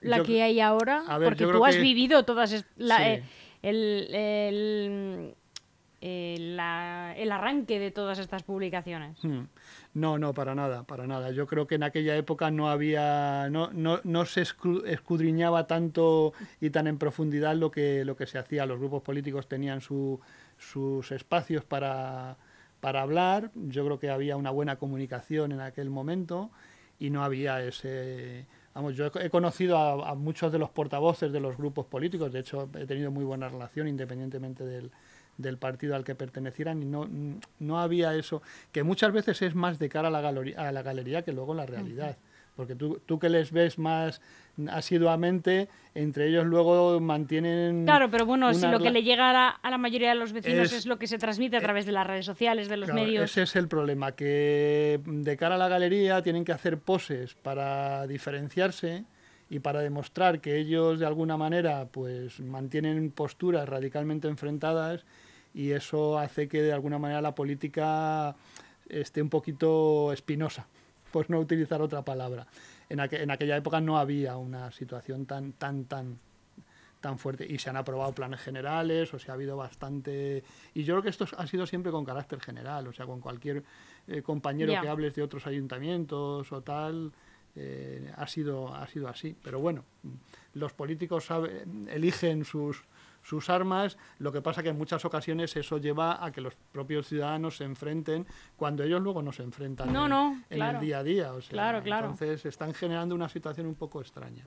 la 0.00 0.22
que 0.22 0.42
hay 0.42 0.60
ahora? 0.60 1.04
Porque 1.22 1.46
tú 1.46 1.64
has 1.64 1.76
vivido 1.78 2.24
todas 2.24 2.64
la, 2.76 3.12
eh, 3.12 3.24
el, 3.62 5.34
el, 6.00 7.30
arranque 7.30 7.78
de 7.78 7.90
todas 7.90 8.18
estas 8.18 8.42
publicaciones. 8.42 9.16
Hmm. 9.22 9.44
No, 9.94 10.18
no, 10.18 10.34
para 10.34 10.54
nada, 10.54 10.82
para 10.82 11.06
nada. 11.06 11.30
Yo 11.30 11.46
creo 11.46 11.66
que 11.66 11.76
en 11.76 11.84
aquella 11.84 12.16
época 12.16 12.50
no 12.50 12.68
había, 12.68 13.48
no, 13.50 13.70
no, 13.72 14.00
no 14.04 14.26
se 14.26 14.42
escudriñaba 14.42 15.66
tanto 15.66 16.32
y 16.60 16.70
tan 16.70 16.88
en 16.88 16.98
profundidad 16.98 17.54
lo 17.54 17.70
que, 17.70 18.04
lo 18.04 18.16
que 18.16 18.26
se 18.26 18.38
hacía. 18.38 18.66
Los 18.66 18.78
grupos 18.80 19.02
políticos 19.02 19.48
tenían 19.48 19.80
su, 19.80 20.20
sus 20.58 21.10
espacios 21.12 21.64
para 21.64 22.36
para 22.84 23.00
hablar. 23.00 23.50
Yo 23.54 23.82
creo 23.86 23.98
que 23.98 24.10
había 24.10 24.36
una 24.36 24.50
buena 24.50 24.76
comunicación 24.76 25.52
en 25.52 25.62
aquel 25.62 25.88
momento 25.88 26.50
y 26.98 27.08
no 27.08 27.24
había 27.24 27.64
ese... 27.64 28.44
Vamos, 28.74 28.94
yo 28.94 29.06
he 29.06 29.30
conocido 29.30 29.78
a, 29.78 30.14
muchos 30.14 30.52
de 30.52 30.58
los 30.58 30.68
portavoces 30.68 31.32
de 31.32 31.40
los 31.40 31.56
grupos 31.56 31.86
políticos, 31.86 32.30
de 32.30 32.40
hecho 32.40 32.68
he 32.78 32.84
tenido 32.84 33.10
muy 33.10 33.24
buena 33.24 33.48
relación 33.48 33.88
independientemente 33.88 34.66
del, 34.66 34.90
del 35.38 35.56
partido 35.56 35.96
al 35.96 36.04
que 36.04 36.14
pertenecieran 36.14 36.82
y 36.82 36.84
no, 36.84 37.08
no 37.58 37.80
había 37.80 38.14
eso, 38.16 38.42
que 38.70 38.82
muchas 38.82 39.14
veces 39.14 39.40
es 39.40 39.54
más 39.54 39.78
de 39.78 39.88
cara 39.88 40.08
a 40.08 40.10
la, 40.10 40.20
galería, 40.20 40.68
a 40.68 40.70
la 40.70 40.82
galería 40.82 41.22
que 41.22 41.32
luego 41.32 41.54
la 41.54 41.64
realidad. 41.64 42.18
Porque 42.56 42.76
tú, 42.76 43.00
tú 43.04 43.18
que 43.18 43.28
les 43.28 43.50
ves 43.50 43.78
más 43.78 44.20
asiduamente, 44.70 45.68
entre 45.94 46.28
ellos 46.28 46.46
luego 46.46 47.00
mantienen... 47.00 47.84
Claro, 47.84 48.10
pero 48.10 48.26
bueno, 48.26 48.54
si 48.54 48.66
lo 48.66 48.78
que 48.78 48.90
le 48.90 49.02
llega 49.02 49.30
a 49.50 49.70
la, 49.70 49.78
mayoría 49.78 50.10
de 50.10 50.14
los 50.14 50.32
vecinos 50.32 50.72
es, 50.72 50.86
lo 50.86 50.98
que 50.98 51.06
se 51.06 51.18
transmite 51.18 51.56
a 51.56 51.58
eh, 51.58 51.62
través 51.62 51.86
de 51.86 51.92
las 51.92 52.06
redes 52.06 52.24
sociales, 52.24 52.68
de 52.68 52.76
los 52.76 52.92
medios. 52.92 53.30
Ese 53.30 53.42
es 53.42 53.56
el 53.56 53.66
problema, 53.66 54.12
que 54.12 55.00
de 55.04 55.36
cara 55.36 55.56
a 55.56 55.58
la 55.58 55.68
galería 55.68 56.22
tienen 56.22 56.44
que 56.44 56.52
hacer 56.52 56.78
poses 56.78 57.34
para 57.34 58.06
diferenciarse 58.06 59.04
y 59.50 59.58
para 59.58 59.80
demostrar 59.80 60.40
que 60.40 60.56
ellos 60.58 61.00
de 61.00 61.06
alguna 61.06 61.36
manera 61.36 61.86
pues 61.90 62.40
mantienen 62.40 63.10
posturas 63.10 63.68
radicalmente 63.68 64.28
enfrentadas 64.28 65.04
y 65.52 65.72
eso 65.72 66.18
hace 66.18 66.48
que 66.48 66.62
de 66.62 66.72
alguna 66.72 66.98
manera 66.98 67.20
la 67.20 67.34
política 67.34 68.34
esté 68.88 69.22
un 69.22 69.30
poquito 69.30 70.12
espinosa, 70.12 70.66
por 71.14 71.30
no 71.30 71.38
utilizar 71.38 71.80
otra 71.80 72.02
palabra. 72.02 72.44
En, 72.88 72.98
en 72.98 73.30
aquella 73.30 73.56
época 73.56 73.80
no 73.80 73.98
había 73.98 74.36
una 74.36 74.72
situación 74.72 75.26
tan, 75.26 75.52
tan, 75.52 75.84
tan, 75.84 76.18
tan 77.00 77.20
fuerte. 77.20 77.46
Y 77.48 77.60
se 77.60 77.70
han 77.70 77.76
aprobado 77.76 78.12
planes 78.12 78.40
generales 78.40 79.14
o 79.14 79.20
se 79.20 79.30
ha 79.30 79.34
habido 79.34 79.56
bastante 79.56 80.42
y 80.74 80.82
yo 80.82 80.94
creo 80.94 81.04
que 81.04 81.10
esto 81.10 81.24
ha 81.38 81.46
sido 81.46 81.66
siempre 81.66 81.92
con 81.92 82.04
carácter 82.04 82.40
general 82.40 82.88
o 82.88 82.92
sea 82.92 83.06
con 83.06 83.20
cualquier 83.20 83.62
eh, 84.08 84.22
compañero 84.22 84.72
que 84.80 84.88
hables 84.88 85.14
de 85.14 85.22
otros 85.22 85.46
ayuntamientos 85.46 86.50
o 86.50 86.62
tal 86.62 87.12
eh, 87.54 88.12
ha 88.16 88.26
sido 88.26 88.74
ha 88.74 88.88
sido 88.88 89.06
así. 89.06 89.36
Pero 89.40 89.60
bueno 89.60 89.84
los 90.54 90.72
políticos 90.72 91.28
eligen 91.90 92.44
sus 92.44 92.82
sus 93.24 93.50
armas, 93.50 93.96
lo 94.18 94.30
que 94.30 94.40
pasa 94.42 94.62
que 94.62 94.68
en 94.68 94.78
muchas 94.78 95.04
ocasiones 95.04 95.56
eso 95.56 95.78
lleva 95.78 96.24
a 96.24 96.30
que 96.30 96.40
los 96.40 96.54
propios 96.72 97.08
ciudadanos 97.08 97.56
se 97.56 97.64
enfrenten 97.64 98.26
cuando 98.56 98.84
ellos 98.84 99.00
luego 99.00 99.22
no 99.22 99.32
se 99.32 99.42
enfrentan 99.42 99.88
en, 99.88 100.62
el 100.62 100.80
día 100.80 100.98
a 100.98 101.02
día. 101.02 101.34
O 101.34 101.40
claro, 101.40 101.82
claro. 101.82 102.10
Entonces 102.10 102.44
están 102.44 102.74
generando 102.74 103.14
una 103.14 103.28
situación 103.28 103.66
un 103.66 103.74
poco 103.74 104.00
extraña. 104.00 104.46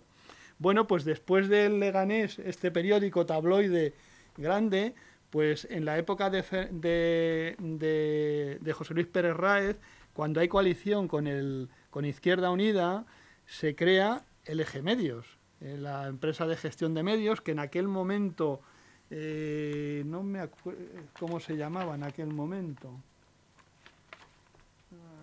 Bueno, 0.59 0.87
pues 0.87 1.03
después 1.03 1.49
del 1.49 1.79
Leganés, 1.79 2.39
este 2.39 2.71
periódico 2.71 3.25
tabloide 3.25 3.93
grande, 4.37 4.95
pues 5.29 5.67
en 5.69 5.85
la 5.85 5.97
época 5.97 6.29
de, 6.29 6.41
de, 6.71 8.57
de, 8.61 8.73
José 8.73 8.93
Luis 8.93 9.07
Pérez 9.07 9.35
Ráez, 9.35 9.77
cuando 10.13 10.39
hay 10.39 10.47
coalición 10.47 11.07
con, 11.07 11.27
el, 11.27 11.69
con 11.89 12.05
Izquierda 12.05 12.49
Unida, 12.49 13.05
se 13.45 13.75
crea 13.75 14.23
el 14.45 14.59
Eje 14.59 14.81
Medios, 14.81 15.36
eh, 15.61 15.77
la 15.77 16.07
empresa 16.07 16.45
de 16.45 16.55
gestión 16.55 16.93
de 16.93 17.03
medios, 17.03 17.41
que 17.41 17.51
en 17.51 17.59
aquel 17.59 17.87
momento, 17.87 18.61
eh, 19.09 20.03
no 20.05 20.23
me 20.23 20.39
acuerdo 20.39 20.81
cómo 21.19 21.39
se 21.39 21.57
llamaba 21.57 21.95
en 21.95 22.03
aquel 22.03 22.27
momento. 22.27 22.91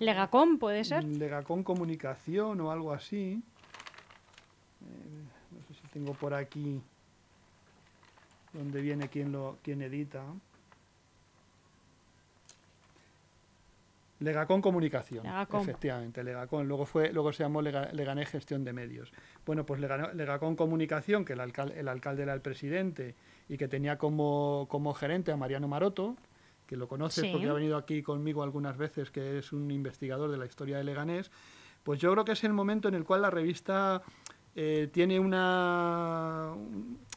Legacom, 0.01 0.59
puede 0.59 0.85
ser. 0.85 1.05
Legacom 1.05 1.63
Comunicación 1.63 2.61
o 2.61 2.71
algo 2.71 2.93
así. 2.93 3.43
Eh, 4.83 5.25
no 5.53 5.63
sé 5.69 5.75
si 5.75 5.89
tengo 5.93 6.15
por 6.15 6.35
aquí 6.35 6.81
donde 8.53 8.81
viene 8.81 9.09
quien 9.09 9.33
lo 9.33 9.59
quien 9.63 9.83
edita. 9.83 10.25
Legacón 14.25 14.61
Comunicación, 14.63 15.27
efectivamente, 15.27 16.25
Legacón. 16.25 16.67
Luego, 16.67 16.87
fue, 16.87 17.13
luego 17.13 17.33
se 17.33 17.43
llamó 17.43 17.63
Legané 17.63 18.27
Gestión 18.27 18.65
de 18.65 18.73
Medios. 18.73 19.13
Bueno, 19.45 19.65
pues 19.67 19.81
Legacón 19.81 20.57
Comunicación, 20.57 21.25
que 21.25 21.35
el, 21.35 21.41
alcalde, 21.41 21.79
el 21.79 21.89
alcalde 21.89 22.23
era 22.23 22.35
el 22.35 22.41
presidente 22.41 23.15
y 23.49 23.57
que 23.57 23.69
tenía 23.69 23.99
como, 23.99 24.67
como 24.71 24.95
gerente 24.95 25.33
a 25.33 25.37
Mariano 25.37 25.69
Maroto, 25.69 26.17
que 26.67 26.77
lo 26.77 26.89
conoces 26.89 27.31
porque 27.31 27.49
ha 27.49 27.53
venido 27.53 27.77
aquí 27.77 28.03
conmigo 28.03 28.43
algunas 28.43 28.77
veces, 28.77 29.11
que 29.11 29.39
es 29.39 29.53
un 29.53 29.71
investigador 29.71 30.31
de 30.31 30.39
la 30.39 30.47
historia 30.47 30.79
de 30.79 30.85
Leganés, 30.85 31.31
pues 31.83 32.01
yo 32.01 32.11
creo 32.13 32.25
que 32.25 32.33
es 32.33 32.43
el 32.45 32.53
momento 32.53 32.89
en 32.89 32.95
el 32.95 33.05
cual 33.05 33.23
la 33.23 33.31
revista 33.31 34.03
eh, 34.57 34.89
tiene 34.93 35.21
una... 35.21 36.55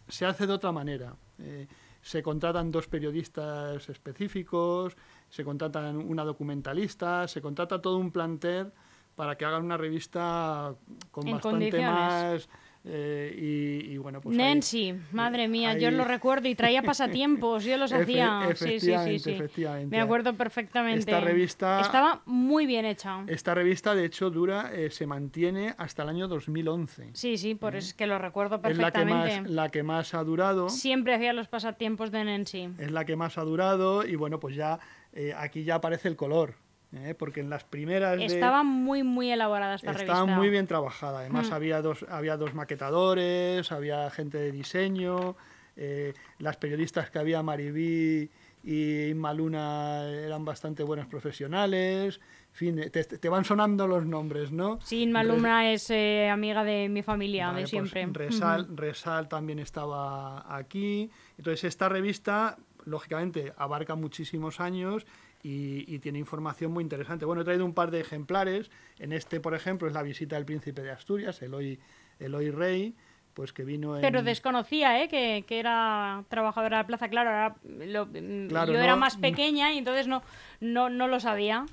se 0.08 0.26
hace 0.26 0.46
de 0.46 0.54
otra 0.54 0.72
manera. 0.72 1.16
Eh, 1.40 1.68
se 2.08 2.24
contratan 2.24 2.72
dos 2.72 2.88
periodistas 2.88 3.90
específicos, 3.90 4.96
se 5.30 5.44
contratan 5.44 5.98
una 5.98 6.24
documentalista, 6.24 7.28
se 7.28 7.42
contrata 7.42 7.82
todo 7.82 7.98
un 7.98 8.12
plantel 8.12 8.72
para 9.14 9.36
que 9.36 9.44
hagan 9.44 9.66
una 9.66 9.76
revista 9.76 10.74
con 11.12 11.30
bastante 11.30 11.82
más 11.82 12.48
Eh, 12.90 13.36
y, 13.38 13.94
y, 13.94 13.98
bueno, 13.98 14.22
pues. 14.22 14.36
Nancy, 14.36 14.92
ahí, 14.92 15.02
madre 15.12 15.48
mía, 15.48 15.72
ahí... 15.72 15.82
yo 15.82 15.92
lo 15.92 16.06
recuerdo 16.06 16.48
y 16.48 16.56
traía 16.56 16.82
pasatiempos, 16.82 17.66
yo 17.66 17.78
los 17.78 17.92
hacía. 17.92 18.48
Efe 18.50 18.80
sí, 18.80 18.80
sí, 18.80 18.94
sí, 19.04 19.20
sí. 19.20 19.32
Efectivamente. 19.32 19.96
Me 19.96 20.02
acuerdo 20.02 20.34
perfectamente. 20.36 21.00
Esta 21.00 21.20
revista. 21.20 21.82
Estaba 21.82 22.22
muy 22.26 22.66
bien 22.66 22.86
hecha. 22.86 23.24
Esta 23.28 23.54
revista, 23.54 23.94
de 23.94 24.06
hecho, 24.06 24.30
dura, 24.30 24.72
eh, 24.74 24.90
se 24.90 25.06
mantiene 25.06 25.76
hasta 25.78 26.04
el 26.04 26.10
año 26.10 26.28
2011. 26.28 27.10
Sí, 27.14 27.38
sí, 27.38 27.56
por 27.56 27.76
eso 27.76 27.90
es 27.90 27.94
que 27.94 28.08
lo 28.08 28.20
recuerdo 28.20 28.56
Es 28.56 28.62
la 28.62 28.70
que, 28.70 28.76
perfectamente. 28.76 29.42
más, 29.42 29.50
la 29.52 29.70
que 29.70 29.84
más 29.84 30.14
ha 30.14 30.24
durado. 30.24 30.70
Siempre 30.70 31.14
hacía 31.14 31.34
los 31.34 31.48
pasatiempos 31.48 32.12
de 32.12 32.24
Nancy. 32.24 32.70
Es 32.78 32.92
la 32.92 33.04
que 33.04 33.16
más 33.16 33.38
ha 33.38 33.44
durado 33.44 34.06
y 34.06 34.16
bueno, 34.16 34.40
pues 34.40 34.56
ya 34.56 34.80
eh, 35.14 35.34
aquí 35.36 35.64
ya 35.64 35.76
aparece 35.76 36.08
el 36.08 36.16
color. 36.16 36.56
¿Eh? 37.06 37.14
porque 37.16 37.40
en 37.40 37.50
las 37.50 37.64
primeras 37.64 38.18
de- 38.18 38.26
Estaba 38.26 38.64
muy, 38.64 39.04
muy 39.04 39.32
elaborada 39.32 39.76
esta 39.76 39.92
estaba 39.92 40.20
revista. 40.22 40.38
muy 40.38 40.50
bien 40.50 40.68
trabajada. 40.68 41.20
Además 41.20 41.50
Mm. 41.50 41.54
había 41.54 41.82
dos 41.82 42.06
había 42.10 42.38
dos 42.38 42.54
maquetadores, 42.54 43.72
había 43.72 44.10
gente 44.10 44.38
de 44.38 44.52
diseño, 44.52 45.36
eh, 45.76 46.14
las 46.40 46.58
periodistas 46.58 47.10
que 47.12 47.20
había 47.20 47.44
Maribí 47.44 48.30
y 48.64 49.06
Inma 49.10 49.34
Luna 49.34 50.04
eran 50.10 50.44
bastante 50.44 50.84
buenos 50.84 51.06
profesionales. 51.08 52.20
Fin, 52.52 52.90
te, 52.92 53.04
te 53.04 53.30
van 53.30 53.46
sonando 53.46 53.86
los 53.88 54.04
nombres, 54.06 54.52
¿no? 54.52 54.80
Sí, 54.82 55.04
Inma 55.04 55.22
Res- 55.22 55.32
Luna 55.32 55.72
es 55.72 55.90
eh, 55.92 56.28
amiga 56.30 56.64
de 56.64 56.90
mi 56.90 57.04
familia, 57.04 57.48
Vale, 57.52 57.66
de 57.66 57.70
pues 57.70 57.92
siempre. 57.92 58.26
Resal, 58.26 58.62
Ujú. 58.64 58.76
Resal 58.78 59.28
también 59.30 59.60
estaba 59.60 60.44
aquí. 60.58 61.12
Entonces, 61.38 61.66
esta 61.66 61.88
revista, 61.88 62.58
lógicamente, 62.86 63.54
abarca 63.58 63.94
muchísimos 63.94 64.60
años 64.60 65.06
y, 65.44 65.86
y 65.94 66.00
tiene 66.00 66.20
información 66.20 66.72
muy 66.72 66.84
interesante. 66.84 67.26
Bueno, 67.26 67.42
he 67.42 67.46
traído 67.46 67.66
un 67.66 67.74
par 67.74 67.92
de 67.92 68.00
ejemplares. 68.02 68.70
En 69.00 69.14
este, 69.14 69.40
por 69.40 69.54
ejemplo, 69.54 69.88
es 69.88 69.94
la 69.94 70.04
visita 70.04 70.36
del 70.36 70.46
príncipe 70.46 70.82
de 70.82 70.92
Asturias, 70.92 71.42
Eloy, 71.42 71.80
Eloy 72.20 72.52
Rey, 72.52 72.96
pues 73.34 73.54
que 73.54 73.64
vino 73.64 73.96
en... 73.96 74.02
Pero 74.02 74.24
desconocía, 74.24 75.02
¿eh? 75.04 75.08
Que, 75.08 75.46
que 75.48 75.60
era 75.60 76.24
trabajadora 76.28 76.78
de 76.78 76.84
la 76.84 76.88
plaza. 76.88 77.08
Claro, 77.10 77.30
ahora 77.30 77.56
lo- 77.64 78.08
Claro, 78.50 78.74
yo 78.74 78.80
era 78.80 78.94
no- 78.94 78.98
más 78.98 79.16
pequeña 79.18 79.74
y 79.74 79.78
entonces 79.78 80.08
no, 80.08 80.24
no, 80.60 80.90
no 80.90 81.08
lo 81.08 81.20
sabía. 81.20 81.66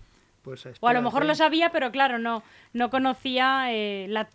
Pues, 0.42 0.66
O 0.80 0.88
a 0.88 0.92
lo 0.92 1.00
mejor 1.00 1.24
lo 1.24 1.34
sabía, 1.34 1.70
pero 1.72 1.90
claro, 1.90 2.18
no, 2.18 2.42
no 2.74 2.90
conocía 2.90 3.72
eh, 3.72 4.06
la 4.10 4.28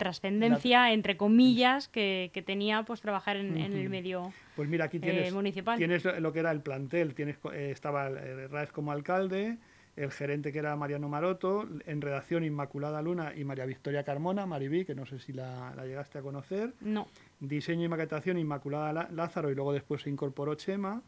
trascendencia, 0.00 0.92
entre 0.92 1.16
comillas, 1.16 1.88
que, 1.88 2.30
que 2.34 2.42
tenía 2.42 2.82
pues 2.82 3.00
trabajar 3.00 3.36
en, 3.36 3.56
en 3.56 3.72
el 3.74 3.88
medio. 3.88 4.32
Pues 4.56 4.68
mira, 4.68 4.86
aquí 4.86 4.96
eh, 4.96 5.00
tienes, 5.00 5.32
municipal. 5.32 5.78
tienes 5.78 6.04
lo 6.04 6.32
que 6.32 6.40
era 6.40 6.50
el 6.50 6.60
plantel. 6.60 7.14
Tienes, 7.14 7.36
eh, 7.52 7.70
estaba 7.70 8.08
eh, 8.08 8.48
Raez 8.48 8.72
como 8.72 8.90
alcalde, 8.92 9.58
el 9.96 10.10
gerente 10.10 10.52
que 10.52 10.58
era 10.60 10.74
Mariano 10.76 11.08
Maroto, 11.08 11.68
en 11.86 12.00
redacción 12.00 12.42
Inmaculada 12.44 13.02
Luna 13.02 13.32
y 13.36 13.44
María 13.44 13.66
Victoria 13.66 14.02
Carmona, 14.02 14.46
Maribí, 14.46 14.84
que 14.84 14.94
no 14.94 15.04
sé 15.04 15.18
si 15.18 15.32
la, 15.32 15.72
la 15.76 15.84
llegaste 15.84 16.18
a 16.18 16.22
conocer. 16.22 16.72
No. 16.80 17.06
Diseño 17.40 17.84
y 17.84 17.88
maquetación 17.88 18.38
Inmaculada 18.38 18.92
La- 18.92 19.08
Lázaro 19.12 19.50
y 19.50 19.54
luego 19.54 19.72
después 19.72 20.02
se 20.02 20.10
incorporó 20.10 20.54
Chema, 20.54 21.02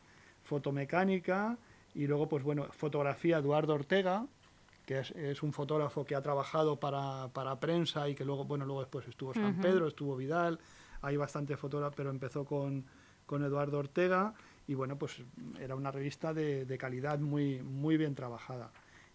fotomecánica 0.44 1.56
y 1.94 2.06
luego 2.06 2.28
pues 2.28 2.42
bueno, 2.42 2.66
fotografía 2.72 3.38
Eduardo 3.38 3.74
Ortega, 3.74 4.26
que 4.86 4.98
es, 5.00 5.10
es 5.12 5.42
un 5.42 5.52
fotógrafo 5.52 6.04
que 6.04 6.14
ha 6.14 6.22
trabajado 6.22 6.78
para, 6.78 7.28
para 7.32 7.58
prensa 7.60 8.08
y 8.08 8.14
que 8.14 8.24
luego, 8.24 8.44
bueno, 8.44 8.64
luego 8.64 8.80
después 8.80 9.06
estuvo 9.08 9.32
San 9.34 9.52
Ujú. 9.52 9.60
Pedro, 9.60 9.88
estuvo 9.88 10.16
Vidal, 10.16 10.58
hay 11.02 11.16
bastante 11.16 11.56
fotógrafo, 11.56 11.94
pero 11.96 12.10
empezó 12.10 12.44
con, 12.44 12.84
con 13.26 13.44
Eduardo 13.44 13.78
Ortega 13.78 14.34
y 14.66 14.74
bueno, 14.74 14.96
pues 14.96 15.22
era 15.60 15.74
una 15.74 15.90
revista 15.90 16.32
de, 16.34 16.64
de 16.64 16.78
calidad 16.78 17.18
muy, 17.18 17.62
muy 17.62 17.96
bien 17.96 18.14
trabajada. 18.14 18.70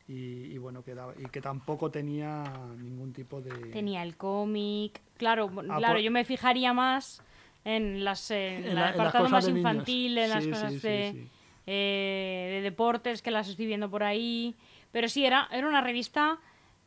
Y, 0.08 0.46
y 0.54 0.58
bueno, 0.58 0.84
que 0.84 0.96
daba- 0.96 1.14
y 1.20 1.28
que 1.28 1.42
tampoco 1.42 1.92
tenía 1.92 2.46
ningún 2.78 3.12
tipo 3.12 3.42
de... 3.42 3.72
Tenía 3.72 4.04
el 4.04 4.16
cómic. 4.16 5.02
Claro, 5.18 5.52
Ah, 5.70 5.78
claro, 5.78 5.96
por- 5.96 6.02
yo 6.02 6.12
me 6.12 6.24
fijaría 6.24 6.72
más 6.72 7.22
en 7.66 8.06
las 8.06 8.32
en 8.32 8.38
En 8.38 8.64
el 8.70 8.76
la- 8.76 8.92
en 8.92 8.98
las 8.98 9.08
apartado 9.08 9.30
más 9.30 9.46
de 9.46 9.52
niños. 9.52 9.74
infantil, 9.74 10.18
en 10.18 10.30
las 10.30 10.44
Sí, 10.46 10.50
cosas 10.50 10.72
sí, 10.74 10.80
sí, 10.80 10.88
de, 10.88 11.28
eh, 11.66 12.50
de 12.56 12.62
deportes 12.62 13.22
que 13.22 13.32
las 13.32 13.50
estoy 13.50 13.66
viendo 13.66 13.90
por 13.90 14.04
ahí. 14.04 14.56
Pero 14.92 15.08
sí, 15.10 15.26
era, 15.26 15.48
era 15.52 15.68
una 15.68 15.82
revista 15.82 16.38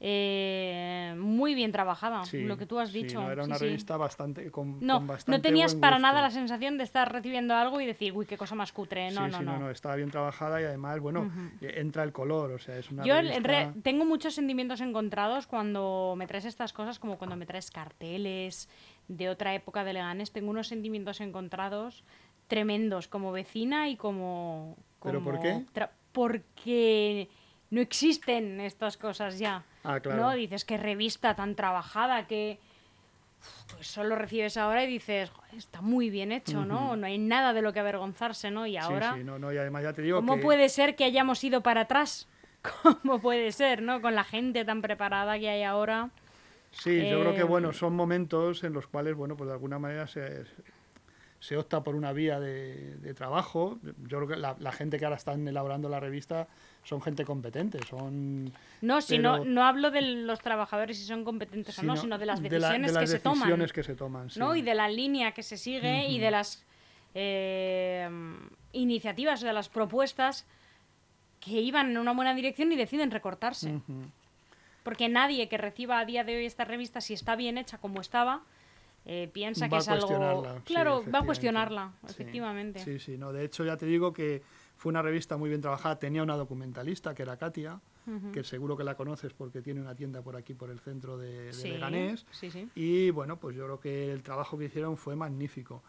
eh, 0.02 1.14
muy 1.18 1.54
bien 1.54 1.72
trabajada, 1.72 2.24
Sí, 2.24 2.42
lo 2.44 2.56
que 2.56 2.64
tú 2.64 2.78
has 2.78 2.90
sí, 2.90 3.02
dicho. 3.02 3.20
no, 3.20 3.30
era 3.30 3.44
una 3.44 3.56
sí. 3.58 3.64
revista 3.66 3.96
bastante 3.98 4.50
con, 4.50 4.78
No, 4.80 4.96
con 4.98 5.06
bastante 5.08 5.36
no 5.38 5.42
tenías 5.42 5.72
buen 5.72 5.80
para 5.82 5.96
gusto. 5.96 6.08
nada 6.08 6.22
la 6.22 6.30
sensación 6.30 6.78
de 6.78 6.84
estar 6.84 7.12
recibiendo 7.12 7.54
algo 7.54 7.80
y 7.82 7.86
decir, 7.86 8.14
uy, 8.14 8.24
qué 8.24 8.38
cosa 8.38 8.54
más 8.54 8.72
cutre. 8.72 9.10
No, 9.10 9.28
no, 9.28 9.38
sí, 9.38 9.44
no. 9.44 9.70
estaba 9.70 9.96
bien 9.96 10.10
trabajada 10.10 10.60
y 10.60 10.64
además, 10.64 11.00
bueno, 11.00 11.30
eh, 11.60 11.74
entra 11.76 12.02
el 12.02 12.12
color, 12.12 12.52
o 12.52 12.58
sea, 12.58 12.78
es 12.78 12.90
una 12.90 13.04
Yo 13.04 13.14
el- 13.14 13.28
revista... 13.28 13.48
re- 13.48 13.72
tengo 13.82 14.06
muchos 14.06 14.34
sentimientos 14.34 14.80
encontrados 14.80 15.46
cuando 15.46 16.14
me 16.16 16.26
traes 16.26 16.46
estas 16.46 16.72
cosas, 16.72 16.98
como 16.98 17.18
cuando 17.18 17.36
me 17.36 17.44
traes 17.44 17.70
carteles 17.70 18.68
de 19.08 19.28
otra 19.28 19.54
época 19.54 19.84
de 19.84 19.92
Leganés. 19.92 20.32
Tengo 20.32 20.50
unos 20.50 20.68
sentimientos 20.68 21.20
encontrados 21.20 22.04
tremendos 22.48 23.06
como 23.06 23.32
vecina 23.32 23.88
y 23.90 23.96
como... 23.96 24.76
¿Pero 25.02 25.22
por 25.22 25.40
qué? 25.40 25.64
Porque 26.12 27.28
no 27.70 27.80
existen 27.80 28.60
estas 28.60 28.96
cosas 28.96 29.38
ya. 29.38 29.62
Ah, 29.84 30.00
claro. 30.00 30.20
¿no? 30.22 30.30
Dices, 30.32 30.64
qué 30.64 30.76
revista 30.76 31.34
tan 31.34 31.54
trabajada, 31.54 32.26
que 32.26 32.58
pues 33.74 33.86
solo 33.86 34.16
recibes 34.16 34.56
ahora 34.56 34.84
y 34.84 34.86
dices, 34.86 35.30
"Joder, 35.30 35.54
está 35.54 35.80
muy 35.80 36.10
bien 36.10 36.30
hecho, 36.32 36.64
¿no? 36.66 36.96
No 36.96 37.06
hay 37.06 37.16
nada 37.18 37.54
de 37.54 37.62
lo 37.62 37.72
que 37.72 37.80
avergonzarse, 37.80 38.50
¿no? 38.50 38.66
Y 38.66 38.76
ahora... 38.76 39.12
Sí, 39.12 39.20
sí, 39.20 39.24
no, 39.24 39.38
no, 39.38 39.52
y 39.52 39.56
además 39.56 39.82
ya 39.84 39.92
te 39.92 40.02
digo 40.02 40.18
¿Cómo 40.18 40.36
que... 40.36 40.42
puede 40.42 40.68
ser 40.68 40.94
que 40.96 41.04
hayamos 41.04 41.42
ido 41.42 41.62
para 41.62 41.82
atrás? 41.82 42.28
¿Cómo 42.82 43.20
puede 43.20 43.52
ser, 43.52 43.80
no? 43.82 44.02
Con 44.02 44.14
la 44.14 44.24
gente 44.24 44.64
tan 44.66 44.82
preparada 44.82 45.38
que 45.38 45.48
hay 45.48 45.62
ahora. 45.62 46.10
Sí, 46.72 47.08
yo 47.08 47.20
creo 47.20 47.34
que 47.34 47.40
Eh, 47.40 47.44
bueno, 47.44 47.72
son 47.72 47.94
momentos 47.96 48.62
en 48.64 48.74
los 48.74 48.86
cuales, 48.86 49.14
bueno, 49.14 49.36
pues 49.36 49.48
de 49.48 49.54
alguna 49.54 49.78
manera 49.78 50.06
se, 50.06 50.44
se 51.40 51.56
opta 51.56 51.82
por 51.82 51.94
una 51.94 52.12
vía 52.12 52.38
de, 52.38 52.96
de 52.96 53.14
trabajo. 53.14 53.78
Yo 53.82 54.18
creo 54.18 54.28
que 54.28 54.36
la, 54.36 54.54
la 54.58 54.70
gente 54.72 54.98
que 54.98 55.06
ahora 55.06 55.16
están 55.16 55.48
elaborando 55.48 55.88
la 55.88 55.98
revista 55.98 56.46
son 56.84 57.00
gente 57.02 57.24
competente, 57.24 57.78
son... 57.88 58.52
No, 58.80 59.00
si 59.00 59.18
no, 59.18 59.38
Pero- 59.40 59.44
no 59.44 59.64
hablo 59.64 59.90
de 59.90 60.00
los 60.00 60.40
trabajadores 60.40 60.98
si 60.98 61.04
son 61.04 61.24
competentes 61.24 61.78
o 61.78 61.82
no, 61.82 61.96
sino 61.96 62.18
de 62.18 62.26
las 62.26 62.40
la- 62.40 62.48
decisiones 62.48 62.92
de 62.92 63.00
las 63.00 63.00
que 63.02 63.06
se 63.06 63.20
toman. 63.20 63.38
decisiones 63.40 63.72
que 63.72 63.82
se 63.82 63.94
toman, 63.94 64.30
sí. 64.30 64.38
¿no? 64.40 64.56
Y 64.56 64.62
de 64.62 64.74
la 64.74 64.88
línea 64.88 65.32
que 65.32 65.42
se 65.42 65.56
sigue 65.56 66.08
y 66.08 66.18
de 66.18 66.30
las 66.30 66.64
eh, 67.14 68.08
iniciativas, 68.72 69.40
de 69.40 69.52
las 69.52 69.68
propuestas 69.68 70.46
que 71.40 71.60
iban 71.60 71.90
en 71.90 71.98
una 71.98 72.12
buena 72.12 72.34
dirección 72.34 72.72
y 72.72 72.76
deciden 72.76 73.10
recortarse. 73.10 73.80
Porque 74.82 75.08
nadie 75.08 75.48
que 75.48 75.58
reciba 75.58 75.98
a 75.98 76.04
día 76.04 76.24
de 76.24 76.36
hoy 76.36 76.46
esta 76.46 76.64
revista, 76.64 77.00
si 77.00 77.12
está 77.14 77.36
bien 77.36 77.58
hecha 77.58 77.78
como 77.78 78.00
estaba, 78.00 78.40
eh, 79.06 79.28
piensa 79.32 79.66
Va 79.66 79.70
que 79.70 79.76
es 79.78 79.88
algo. 79.88 80.44
sí, 80.56 80.62
Claro, 80.64 81.04
va 81.12 81.20
a 81.20 81.22
cuestionarla, 81.24 81.92
efectivamente. 82.08 82.80
Sí, 82.80 82.98
sí, 82.98 83.16
no. 83.18 83.32
De 83.32 83.44
hecho, 83.44 83.64
ya 83.64 83.76
te 83.76 83.86
digo 83.86 84.12
que 84.12 84.42
fue 84.80 84.88
una 84.88 85.02
revista 85.02 85.36
muy 85.36 85.50
bien 85.50 85.60
trabajada. 85.60 85.98
Tenía 85.98 86.22
una 86.22 86.36
documentalista 86.38 87.14
que 87.14 87.22
era 87.22 87.36
Katia, 87.36 87.78
que 88.32 88.42
seguro 88.42 88.78
que 88.78 88.82
la 88.82 88.96
conoces 88.96 89.34
porque 89.34 89.60
tiene 89.60 89.78
una 89.82 89.94
tienda 89.94 90.22
por 90.22 90.36
aquí, 90.36 90.54
por 90.54 90.70
el 90.70 90.80
centro 90.80 91.18
de, 91.18 91.44
de 91.44 91.52
Sí, 91.52 91.68
Leganés. 91.68 92.24
sí, 92.30 92.50
sí. 92.50 92.66
Y 92.74 93.10
bueno, 93.10 93.36
pues 93.38 93.54
yo 93.54 93.66
creo 93.66 93.78
que 93.78 94.10
el 94.10 94.22
trabajo 94.22 94.56
que 94.56 94.64
hicieron 94.64 94.96
fue 94.96 95.14
magnífico. 95.16 95.82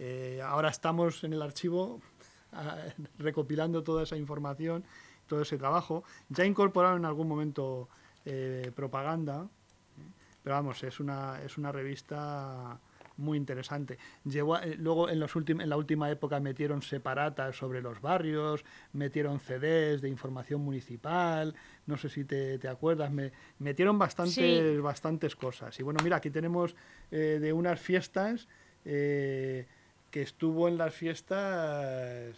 Eh, 0.00 0.40
ahora 0.44 0.70
estamos 0.70 1.22
en 1.22 1.34
el 1.34 1.40
archivo 1.40 2.00
ah, 2.52 2.78
recopilando 3.20 3.84
toda 3.84 4.02
esa 4.02 4.16
información, 4.16 4.82
todo 5.28 5.42
ese 5.42 5.56
trabajo. 5.56 6.02
Ya 6.28 6.44
incorporaron 6.44 6.98
en 6.98 7.04
algún 7.04 7.28
momento 7.28 7.88
eh, 8.24 8.72
propaganda, 8.74 9.44
¿eh? 9.44 10.02
pero 10.42 10.56
vamos, 10.56 10.82
es 10.82 10.98
una, 10.98 11.40
es 11.44 11.58
una 11.58 11.70
revista 11.70 12.76
muy 13.16 13.36
interesante. 13.38 13.98
Llevó, 14.24 14.56
a- 14.56 14.64
eh, 14.64 14.76
luego 14.78 15.08
en, 15.08 15.20
los 15.20 15.34
en 15.36 15.68
la 15.68 15.76
última 15.76 16.10
época 16.10 16.40
metieron 16.40 16.82
separatas 16.82 17.56
sobre 17.56 17.82
los 17.82 18.00
barrios, 18.00 18.64
metieron 18.92 19.40
CDs 19.40 20.00
de 20.00 20.08
información 20.08 20.60
municipal, 20.62 21.54
no 21.86 21.96
sé 21.96 22.08
si 22.08 22.24
te, 22.24 22.58
te 22.58 22.68
acuerdas, 22.68 23.10
me, 23.10 23.32
metieron 23.58 23.98
bastantes, 23.98 24.34
Sí. 24.74 24.76
bastantes 24.78 25.36
cosas. 25.36 25.78
Y 25.78 25.82
bueno, 25.82 26.00
mira, 26.02 26.16
aquí 26.16 26.30
tenemos 26.30 26.74
eh, 27.10 27.38
de 27.40 27.52
unas 27.52 27.80
fiestas 27.80 28.48
eh, 28.84 29.66
que 30.10 30.22
estuvo 30.22 30.68
en 30.68 30.78
las 30.78 30.94
fiestas 30.94 32.34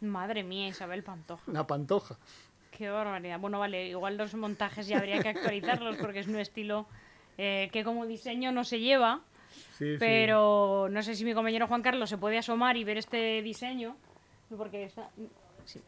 Madre 0.00 0.42
mía, 0.42 0.66
Isabel 0.68 1.02
Pantoja. 1.04 1.52
la 1.52 1.64
Pantoja. 1.66 2.16
Qué 2.76 2.88
barbaridad. 2.90 3.38
Bueno, 3.38 3.60
vale, 3.60 3.86
igual 3.88 4.16
los 4.16 4.34
montajes 4.34 4.88
ya 4.88 4.98
habría 4.98 5.22
que 5.22 5.28
actualizarlos 5.28 5.96
porque 5.96 6.18
es 6.20 6.26
un 6.26 6.38
estilo 6.40 6.86
eh, 7.38 7.68
que 7.72 7.84
como 7.84 8.06
diseño 8.06 8.52
no 8.52 8.64
se 8.64 8.80
lleva. 8.80 9.20
Sí, 9.76 9.92
sí. 9.92 9.96
Pero 9.98 10.88
no 10.90 11.02
sé 11.02 11.14
si 11.14 11.24
mi 11.24 11.34
compañero 11.34 11.66
Juan 11.66 11.82
Carlos 11.82 12.08
se 12.08 12.18
puede 12.18 12.38
asomar 12.38 12.76
y 12.76 12.84
ver 12.84 12.98
este 12.98 13.42
diseño. 13.42 13.96
Porque 14.56 14.84
está. 14.84 15.08
sí. 15.64 15.80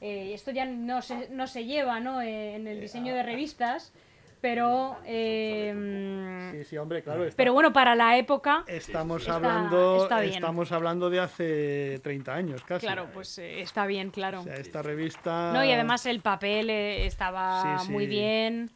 Eh, 0.00 0.32
esto 0.34 0.50
ya 0.50 0.64
no 0.66 1.00
se, 1.02 1.28
no 1.30 1.46
se 1.46 1.64
lleva 1.64 2.00
¿no? 2.00 2.20
Eh, 2.20 2.54
en 2.56 2.66
el 2.66 2.80
diseño 2.80 3.14
de 3.14 3.22
revistas. 3.22 3.92
Pero. 4.40 4.96
eh, 5.06 6.50
Sí, 6.52 6.64
sí, 6.64 6.76
hombre, 6.78 7.02
claro. 7.02 7.24
está- 7.24 7.36
pero 7.36 7.52
bueno, 7.52 7.72
para 7.72 7.94
la 7.94 8.16
época. 8.18 8.64
estamos 8.68 9.22
está- 9.22 9.36
hablando 9.36 10.02
está 10.02 10.20
bien. 10.20 10.34
estamos 10.34 10.72
hablando 10.72 11.10
de 11.10 11.20
hace 11.20 12.00
30 12.02 12.34
años 12.34 12.62
casi. 12.64 12.86
Claro, 12.86 13.08
pues 13.12 13.38
eh, 13.38 13.60
está 13.60 13.86
bien, 13.86 14.10
claro. 14.10 14.40
O 14.40 14.44
sea, 14.44 14.54
esta 14.56 14.82
revista 14.82 15.52
No, 15.52 15.64
y 15.64 15.72
además 15.72 16.06
el 16.06 16.20
papel 16.20 16.70
eh, 16.70 17.06
estaba 17.06 17.78
Sí, 17.80 17.86
sí. 17.86 17.92
muy 17.92 18.06
bien. 18.06 18.70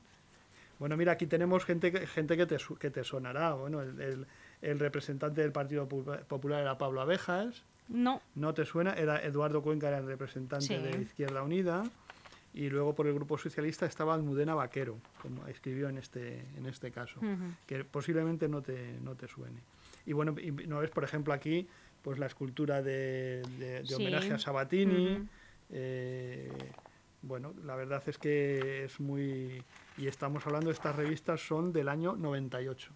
Bueno, 0.81 0.97
mira, 0.97 1.13
aquí 1.13 1.27
tenemos 1.27 1.65
gente, 1.65 1.93
que- 1.93 2.07
gente 2.09 2.37
que, 2.37 2.47
te, 2.47 2.57
que 2.81 2.91
te 2.91 3.05
sonará. 3.05 3.53
Bueno, 3.53 3.83
el, 3.83 4.01
el- 4.01 4.27
el 4.63 4.79
representante 4.81 5.41
del 5.43 5.53
Partido 5.53 5.89
Pu- 5.89 6.25
Popular 6.25 6.63
era 6.63 6.77
Pablo 6.79 7.01
Abejas. 7.03 7.63
No. 7.89 8.21
¿No 8.35 8.53
te 8.55 8.65
suena? 8.65 8.95
Era 8.95 9.23
Eduardo 9.23 9.63
Cuenca, 9.63 9.89
era 9.89 9.99
el 9.99 10.07
representante 10.07 10.67
Sí. 10.67 10.77
de 10.77 11.03
Izquierda 11.03 11.43
Unida. 11.43 11.83
Y 12.53 12.69
luego 12.69 12.95
por 12.97 13.07
el 13.07 13.15
Grupo 13.15 13.39
Socialista 13.39 13.87
estaba 13.87 14.13
Almudena 14.15 14.55
Vaquero, 14.57 14.99
como 15.23 15.47
escribió 15.47 15.89
en 15.89 15.99
este, 15.99 16.41
en 16.57 16.67
este 16.67 16.91
caso, 16.91 17.21
que 17.67 17.85
posiblemente 17.85 18.49
no 18.49 18.61
te, 18.61 18.99
no 19.05 19.15
te 19.15 19.29
suene. 19.29 19.61
Y 20.05 20.15
bueno, 20.15 20.35
y 20.41 20.51
no 20.51 20.81
ves, 20.81 20.91
por 20.91 21.05
ejemplo, 21.05 21.33
aquí 21.33 21.69
pues 22.03 22.19
la 22.19 22.27
escultura 22.27 22.83
de, 22.83 23.43
de- 23.59 23.81
de 23.83 23.87
Sí. 23.87 23.95
homenaje 23.95 24.33
a 24.33 24.39
Sabatini. 24.39 25.29
Eh, 25.71 26.51
bueno, 27.23 27.55
la 27.65 27.77
verdad 27.77 28.03
es 28.07 28.19
que 28.19 28.85
es 28.85 29.01
muy... 29.01 29.63
Y 29.97 30.07
estamos 30.07 30.47
hablando, 30.47 30.71
estas 30.71 30.97
revistas 30.97 31.41
son 31.41 31.73
del 31.73 31.89
año 31.89 32.17
98. 32.17 32.93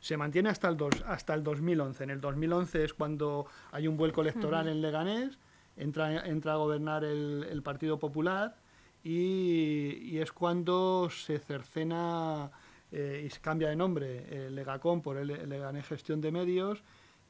Se 0.00 0.16
mantiene 0.16 0.50
hasta 0.50 0.68
el, 0.68 0.76
dos, 0.76 1.02
hasta 1.06 1.34
el 1.34 1.42
2011. 1.42 2.04
En 2.04 2.10
el 2.10 2.20
2011 2.20 2.84
es 2.84 2.94
cuando 2.94 3.46
hay 3.72 3.88
un 3.88 3.96
vuelco 3.96 4.20
electoral 4.20 4.68
en 4.68 4.82
Leganés, 4.82 5.38
entra, 5.76 6.26
entra 6.26 6.52
a 6.52 6.56
gobernar 6.56 7.04
el, 7.04 7.46
el 7.50 7.62
Partido 7.62 7.98
Popular 7.98 8.54
y, 9.02 9.98
y 10.02 10.18
es 10.18 10.30
cuando 10.32 11.08
se 11.10 11.38
cercena 11.38 12.50
eh, 12.92 13.24
y 13.26 13.30
se 13.30 13.40
cambia 13.40 13.68
de 13.70 13.76
nombre 13.76 14.46
el 14.46 14.54
Legacom 14.54 15.02
por 15.02 15.16
el, 15.16 15.30
el 15.30 15.48
Leganés 15.48 15.86
Gestión 15.86 16.20
de 16.20 16.30
Medios. 16.30 16.82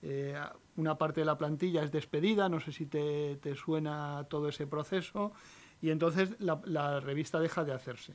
Eh, 0.06 0.38
una 0.76 0.98
parte 0.98 1.22
de 1.22 1.24
la 1.24 1.38
plantilla 1.38 1.82
es 1.82 1.90
despedida, 1.90 2.50
no 2.50 2.60
sé 2.60 2.72
si 2.72 2.84
te, 2.84 3.36
te 3.36 3.54
suena 3.54 4.26
todo 4.28 4.50
ese 4.50 4.66
proceso, 4.66 5.32
y 5.80 5.88
entonces 5.88 6.34
la, 6.40 6.60
la 6.66 7.00
revista 7.00 7.40
deja 7.40 7.64
de 7.64 7.72
hacerse, 7.72 8.12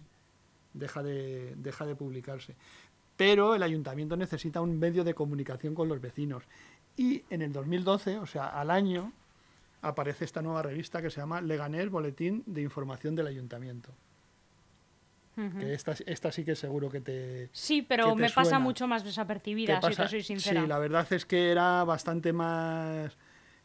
deja 0.73 1.01
de, 1.01 1.55
deja 1.57 1.87
de 1.87 1.95
publicarse. 1.95 2.55
Pero 3.17 3.55
el 3.55 3.63
ayuntamiento 3.63 4.15
necesita 4.15 4.61
un 4.61 4.77
medio 4.77 5.03
de 5.03 5.15
comunicación 5.15 5.73
con 5.73 5.89
los 5.89 5.99
vecinos. 5.99 6.43
Y 6.95 7.23
en 7.31 7.41
el 7.41 7.51
2012, 7.51 8.19
o 8.19 8.27
sea, 8.27 8.47
al 8.47 8.69
año, 8.69 9.11
aparece 9.81 10.25
esta 10.25 10.43
nueva 10.43 10.61
revista 10.61 11.01
que 11.01 11.09
se 11.09 11.21
llama 11.21 11.41
Leganés 11.41 11.89
Boletín 11.89 12.43
de 12.45 12.61
Información 12.61 13.15
del 13.15 13.27
Ayuntamiento. 13.27 13.89
Que 15.59 15.73
esta, 15.73 15.93
esta 16.05 16.31
sí 16.31 16.43
que 16.43 16.55
seguro 16.55 16.89
que 16.89 17.01
te, 17.01 17.49
Sí, 17.51 17.81
pero 17.81 18.13
te 18.15 18.21
me 18.21 18.29
pasa 18.29 18.59
mucho 18.59 18.87
más 18.87 19.03
¿Qué 19.03 19.09
desapercibida, 19.09 19.81
si 19.81 19.95
te 19.95 20.07
soy 20.07 20.21
sincera. 20.23 20.61
Sí, 20.61 20.67
la 20.67 20.79
verdad 20.79 21.07
es 21.13 21.25
que 21.25 21.49
era 21.51 21.83
bastante 21.83 22.33
más... 22.33 23.17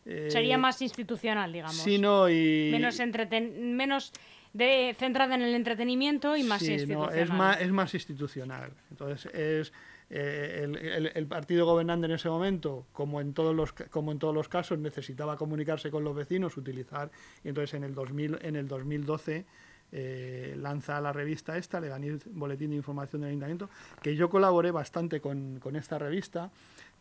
eh, 0.07 0.29
Sería 0.31 0.59
más 0.59 0.81
institucional, 0.83 1.53
digamos. 1.53 1.77
Sí, 1.77 1.99
no, 1.99 2.29
y... 2.29 2.69
Menos, 2.71 3.01
entreten 3.01 3.75
menos 3.77 4.13
de, 4.53 4.95
centrada 4.99 5.35
en 5.35 5.43
el 5.43 5.55
entretenimiento 5.55 6.37
y 6.37 6.45
más 6.45 6.61
Sí, 6.61 6.69
no, 6.69 6.75
institucional. 6.75 7.19
es, 7.19 7.31
más, 7.31 7.61
es 7.61 7.71
más 7.73 7.95
institucional. 7.95 8.71
Entonces, 8.91 9.35
es 9.35 9.73
eh, 10.11 10.61
el, 10.65 10.77
el- 10.77 11.13
el 11.15 11.27
partido 11.27 11.67
gobernante 11.67 12.07
en 12.07 12.13
ese 12.13 12.29
momento, 12.29 12.87
como 12.93 13.21
en, 13.21 13.33
todos 13.35 13.55
los, 13.55 13.73
como 13.73 14.13
en 14.13 14.19
todos 14.21 14.35
los 14.35 14.49
casos, 14.49 14.79
necesitaba 14.79 15.37
comunicarse 15.37 15.91
con 15.91 16.05
los 16.05 16.15
vecinos, 16.15 16.57
utilizar... 16.57 17.11
Y 17.43 17.49
entonces, 17.49 17.75
en 17.75 17.83
el, 17.85 17.95
2000, 17.95 18.39
en 18.43 18.55
el 18.57 18.69
2012... 18.69 19.45
eh, 19.93 20.55
lanza 20.59 21.01
la 21.01 21.13
revista 21.13 21.57
esta, 21.57 21.81
Leganés 21.81 22.23
Boletín 22.27 22.71
de 22.71 22.77
Información 22.77 23.23
del 23.23 23.31
Ayuntamiento, 23.31 23.71
que 24.03 24.17
yo 24.17 24.29
colaboré 24.29 24.71
bastante 24.71 25.21
con, 25.21 25.61
con 25.61 25.77
esta 25.77 25.99
revista, 25.99 26.51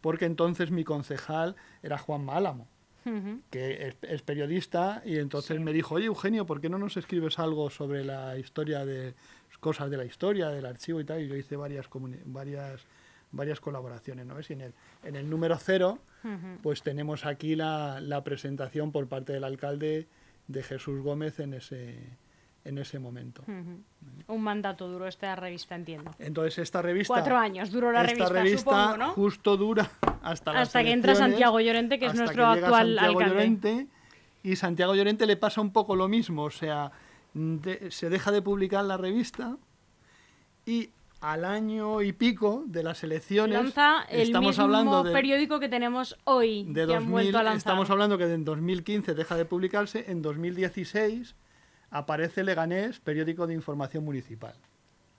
porque 0.02 0.26
entonces 0.26 0.72
mi 0.72 0.84
concejal 0.84 1.56
era 1.82 1.98
Juan 1.98 2.24
Málamo 2.24 2.68
que 3.50 3.88
es, 3.88 3.96
es 4.02 4.22
periodista 4.22 5.02
y 5.06 5.18
entonces 5.18 5.60
me 5.60 5.74
dijo, 5.74 5.96
oye 5.96 6.06
Eugenio, 6.06 6.46
¿por 6.46 6.62
qué 6.62 6.70
no 6.70 6.78
nos 6.78 6.96
escribes 6.96 7.38
algo 7.38 7.70
sobre 7.70 8.04
la 8.04 8.38
historia 8.38 8.86
de 8.86 9.14
cosas 9.60 9.90
de 9.90 9.98
la 9.98 10.06
historia, 10.06 10.50
del 10.50 10.66
archivo 10.66 11.02
y 11.02 11.04
tal? 11.04 11.22
Y 11.22 11.28
yo 11.28 11.36
hice 11.36 11.56
varias 11.56 11.90
varias 12.26 12.86
varias 13.32 13.60
colaboraciones, 13.60 14.26
¿no 14.26 14.36
ves? 14.36 14.50
Y 14.52 14.54
en 14.54 14.62
el, 14.62 14.74
en 15.04 15.16
el 15.16 15.30
número 15.30 15.58
cero, 15.58 16.00
pues 16.62 16.84
tenemos 16.84 17.26
aquí 17.26 17.56
la, 17.56 18.00
la 18.00 18.24
presentación 18.24 18.92
por 18.92 19.08
parte 19.08 19.34
del 19.34 19.44
alcalde 19.44 20.08
de 20.48 20.64
Jesús 20.64 21.02
Gómez 21.02 21.40
en 21.40 21.56
ese, 21.56 21.98
en 22.66 22.78
ese 22.78 23.00
momento. 23.00 23.44
Un 23.48 24.42
mandato 24.42 24.88
duro 24.88 25.08
esta 25.08 25.36
revista, 25.36 25.76
entiendo. 25.76 26.12
Entonces 26.20 26.60
esta 26.60 26.82
revista... 26.82 27.14
Cuatro 27.14 27.38
años 27.38 27.72
duró 27.72 27.92
la 27.92 28.04
esta 28.04 28.30
revista, 28.30 28.58
supongo, 28.60 28.98
¿no? 28.98 29.10
justo 29.14 29.58
dura 29.58 29.90
hasta 30.22 30.54
las 30.54 30.62
Hasta 30.64 30.84
que 30.84 30.92
entra 30.92 31.16
Santiago 31.16 31.60
Llorente, 31.60 32.00
que 32.00 32.06
es 32.06 32.16
nuestro 32.16 32.44
que 32.44 32.60
actual 32.60 32.96
Santiago 32.96 33.20
alcalde. 33.20 33.36
Llorente, 33.36 33.88
y 34.44 34.56
Santiago 34.56 34.96
Llorente 34.96 35.26
le 35.26 35.36
pasa 35.38 35.62
un 35.62 35.72
poco 35.72 35.96
lo 35.96 36.08
mismo, 36.08 36.44
o 36.44 36.52
sea, 36.52 36.92
de- 37.34 37.92
se 37.92 38.10
deja 38.10 38.32
de 38.32 38.42
publicar 38.42 38.86
la 38.86 38.98
revista 38.98 39.58
y 40.66 40.90
al 41.20 41.46
año 41.46 42.02
y 42.02 42.12
pico 42.12 42.64
de 42.68 42.84
las 42.84 43.02
elecciones 43.04 43.58
Lanza 43.58 44.04
el 44.10 44.22
estamos 44.22 44.50
mismo 44.50 44.64
hablando 44.66 45.04
de, 45.04 45.14
periódico 45.14 45.60
que 45.60 45.70
tenemos 45.70 46.18
hoy, 46.26 46.66
de 46.66 46.74
que 46.86 46.94
han 46.94 47.00
2000, 47.06 47.10
vuelto 47.12 47.38
a 47.38 47.44
lanzar. 47.44 47.58
estamos 47.58 47.90
hablando 47.90 48.18
que 48.18 48.26
en 48.26 48.44
2015 48.44 49.14
deja 49.14 49.36
de 49.38 49.46
publicarse, 49.46 50.06
en 50.12 50.22
2016 50.22 51.36
aparece 51.94 52.44
Leganés, 52.44 53.00
periódico 53.00 53.48
de 53.48 53.54
información 53.54 54.04
municipal. 54.04 54.56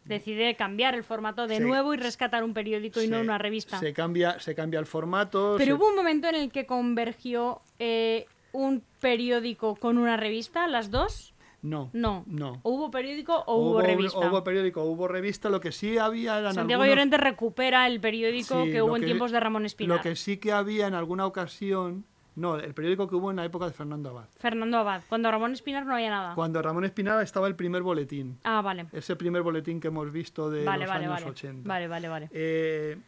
Decide 0.05 0.55
cambiar 0.55 0.95
el 0.95 1.03
formato 1.05 1.47
de 1.47 1.57
Se- 1.57 1.63
nuevo 1.63 1.95
y 1.95 1.97
rescatar 1.97 2.45
un 2.45 2.53
periódico 2.53 3.01
y 3.01 3.09
no 3.09 3.21
una 3.21 3.39
revista. 3.39 3.79
Se 3.79 3.95
cambia, 3.95 4.39
se 4.39 4.55
cambia 4.55 4.79
el 4.81 4.85
formato. 4.87 5.55
Pero 5.57 5.65
se- 5.65 5.73
hubo 5.75 5.89
un 5.89 5.95
momento 5.97 6.29
en 6.29 6.35
el 6.35 6.51
que 6.51 6.67
convergió 6.67 7.63
eh, 7.79 8.27
un 8.53 8.83
periódico 9.01 9.77
con 9.77 9.97
una 9.97 10.19
revista, 10.19 10.67
las 10.67 10.91
dos. 10.91 11.33
No. 11.63 11.89
No. 11.95 12.25
No. 12.27 12.61
¿O 12.63 12.73
hubo 12.73 12.91
periódico 12.91 13.43
o 13.47 13.57
hubo, 13.57 13.81
revista? 13.81 14.19
Hubo 14.19 14.45
periódico, 14.45 14.83
hubo 14.85 15.09
revista. 15.09 15.49
Lo 15.49 15.61
que 15.61 15.73
sí 15.73 15.97
había 15.97 16.39
eran 16.39 16.53
Santiago 16.53 16.83
algunos- 16.83 16.97
Llorente 16.99 17.17
recupera 17.17 17.87
el 17.87 18.01
periódico 18.01 18.65
Sí, 18.65 18.73
que 18.73 18.83
hubo 18.83 18.97
en 18.97 19.05
tiempos 19.07 19.31
de 19.33 19.41
Ramón 19.41 19.65
Espinar. 19.65 19.97
Lo 19.97 20.03
que 20.03 20.15
sí 20.17 20.37
que 20.37 20.53
había 20.53 20.87
en 20.89 20.93
alguna 20.95 21.25
ocasión... 21.25 22.05
No, 22.37 22.57
el 22.57 22.75
periódico 22.75 23.09
que 23.09 23.15
hubo 23.15 23.31
en 23.31 23.37
la 23.37 23.45
época 23.45 23.67
de 23.67 23.73
Fernando 23.73 24.11
Abad. 24.11 24.27
Fernando 24.39 24.79
Abad. 24.79 25.03
Cuando 25.09 25.31
Ramón 25.31 25.53
Espinar 25.53 25.87
no 25.87 25.95
había 25.95 26.11
nada. 26.11 26.35
Cuando 26.35 26.61
Ramón 26.63 26.85
Espinal 26.85 27.23
estaba 27.23 27.47
el 27.47 27.55
primer 27.55 27.83
boletín. 27.83 28.39
Ah, 28.43 28.61
vale. 28.61 28.87
Ese 28.93 29.15
primer 29.15 29.43
boletín 29.43 29.79
que 29.81 29.89
hemos 29.89 30.11
visto 30.11 30.51
de 30.51 30.65
Vale, 30.65 30.81
los 30.85 30.89
vale, 30.91 31.05
años 31.07 31.21
vale. 31.21 31.31
80. 31.31 31.69
Vale, 31.69 31.87
vale, 31.89 32.09
vale. 32.09 32.29
Eh, 32.33 32.99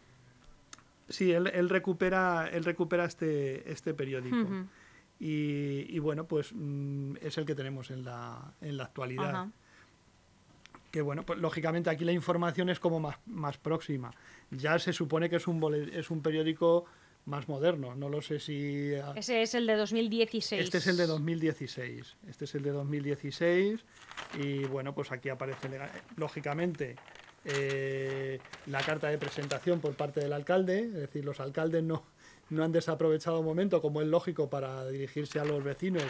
sí, 1.09 1.33
él, 1.33 1.49
él 1.53 1.69
recupera, 1.69 2.49
él 2.53 2.65
recupera 2.65 3.05
este, 3.05 3.69
este 3.71 3.95
periódico. 3.95 4.37
Y, 5.19 5.87
y 5.89 5.99
bueno, 5.99 6.25
pues 6.27 6.53
mm, 6.55 7.17
es 7.23 7.37
el 7.39 7.47
que 7.47 7.55
tenemos 7.57 7.91
en 7.91 8.05
la, 8.05 8.53
en 8.61 8.77
la 8.77 8.85
actualidad. 8.85 9.31
Ajá. 9.31 9.49
que 10.93 11.03
bueno, 11.03 11.25
pues 11.25 11.39
lógicamente 11.41 11.91
aquí 11.91 12.05
la 12.05 12.12
información 12.12 12.69
es 12.69 12.79
como 12.79 13.01
más, 13.01 13.17
más 13.27 13.59
próxima. 13.59 14.12
Ya 14.51 14.79
se 14.79 14.93
supone 14.93 15.29
que 15.29 15.37
es 15.37 15.47
un, 15.49 15.61
bole- 15.61 15.91
es 15.99 16.11
un 16.11 16.23
periódico 16.23 16.85
más 17.27 17.49
moderno, 17.49 17.95
no 17.97 18.09
lo 18.09 18.23
sé 18.23 18.39
si... 18.41 18.95
ah, 18.95 19.12
Ese 19.17 19.43
es 19.43 19.55
el 19.55 19.67
de 19.67 19.75
2016. 19.77 20.62
Este 20.62 20.79
es 20.79 20.87
el 20.87 20.97
de 20.97 21.07
2016, 21.07 22.17
este 22.29 22.45
es 22.45 22.55
el 22.55 22.62
de 22.62 22.71
2016 22.71 23.81
y 24.41 24.59
bueno, 24.65 24.95
pues 24.95 25.11
aquí 25.12 25.29
aparece 25.29 25.69
lógicamente 26.17 26.97
eh, 27.45 28.39
la 28.67 28.81
carta 28.81 29.09
de 29.09 29.19
presentación 29.19 29.81
por 29.81 29.95
parte 29.95 30.21
del 30.21 30.33
alcalde, 30.33 30.79
es 30.81 30.93
decir, 30.95 31.25
los 31.25 31.41
alcaldes 31.41 31.83
no, 31.83 32.05
no 32.51 32.62
han 32.65 32.73
desaprovechado 32.73 33.41
un 33.41 33.47
momento, 33.47 33.83
como 33.83 34.01
es 34.03 34.09
lógico, 34.09 34.49
para 34.49 34.87
dirigirse 34.89 35.41
a 35.41 35.45
los 35.45 35.62
vecinos 35.65 36.05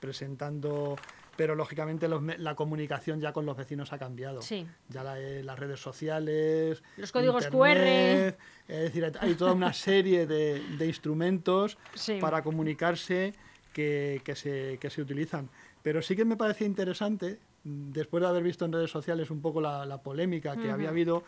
presentando, 0.00 0.96
pero 1.36 1.54
lógicamente 1.54 2.08
los 2.08 2.22
la 2.38 2.54
comunicación 2.54 3.20
ya 3.20 3.32
con 3.32 3.46
los 3.46 3.56
vecinos 3.56 3.92
ha 3.92 3.98
cambiado. 3.98 4.42
Sí. 4.42 4.66
Ya 4.88 5.02
la- 5.02 5.18
eh, 5.20 5.42
las 5.42 5.58
redes 5.58 5.80
sociales, 5.80 6.82
Los 6.96 7.12
códigos 7.12 7.44
Internet, 7.46 8.38
Es 8.68 8.78
decir, 8.84 9.12
hay 9.20 9.34
toda 9.34 9.52
una 9.52 9.72
serie 9.72 10.26
de, 10.26 10.60
de 10.78 10.86
instrumentos 10.86 11.76
Sí. 11.94 12.18
para 12.20 12.42
comunicarse 12.42 13.34
que, 13.72 14.20
que 14.24 14.34
se, 14.36 14.78
que 14.80 14.90
se 14.90 15.02
utilizan. 15.02 15.48
Pero 15.82 16.00
sí 16.00 16.14
que 16.16 16.24
me 16.24 16.36
parece 16.36 16.64
interesante, 16.64 17.38
después 17.64 18.22
de 18.22 18.28
haber 18.28 18.42
visto 18.42 18.64
en 18.64 18.72
redes 18.72 18.90
sociales 18.90 19.30
un 19.30 19.40
poco 19.42 19.60
la, 19.60 19.84
la 19.84 19.98
polémica 19.98 20.56
que 20.56 20.70
había 20.70 20.88
habido, 20.90 21.24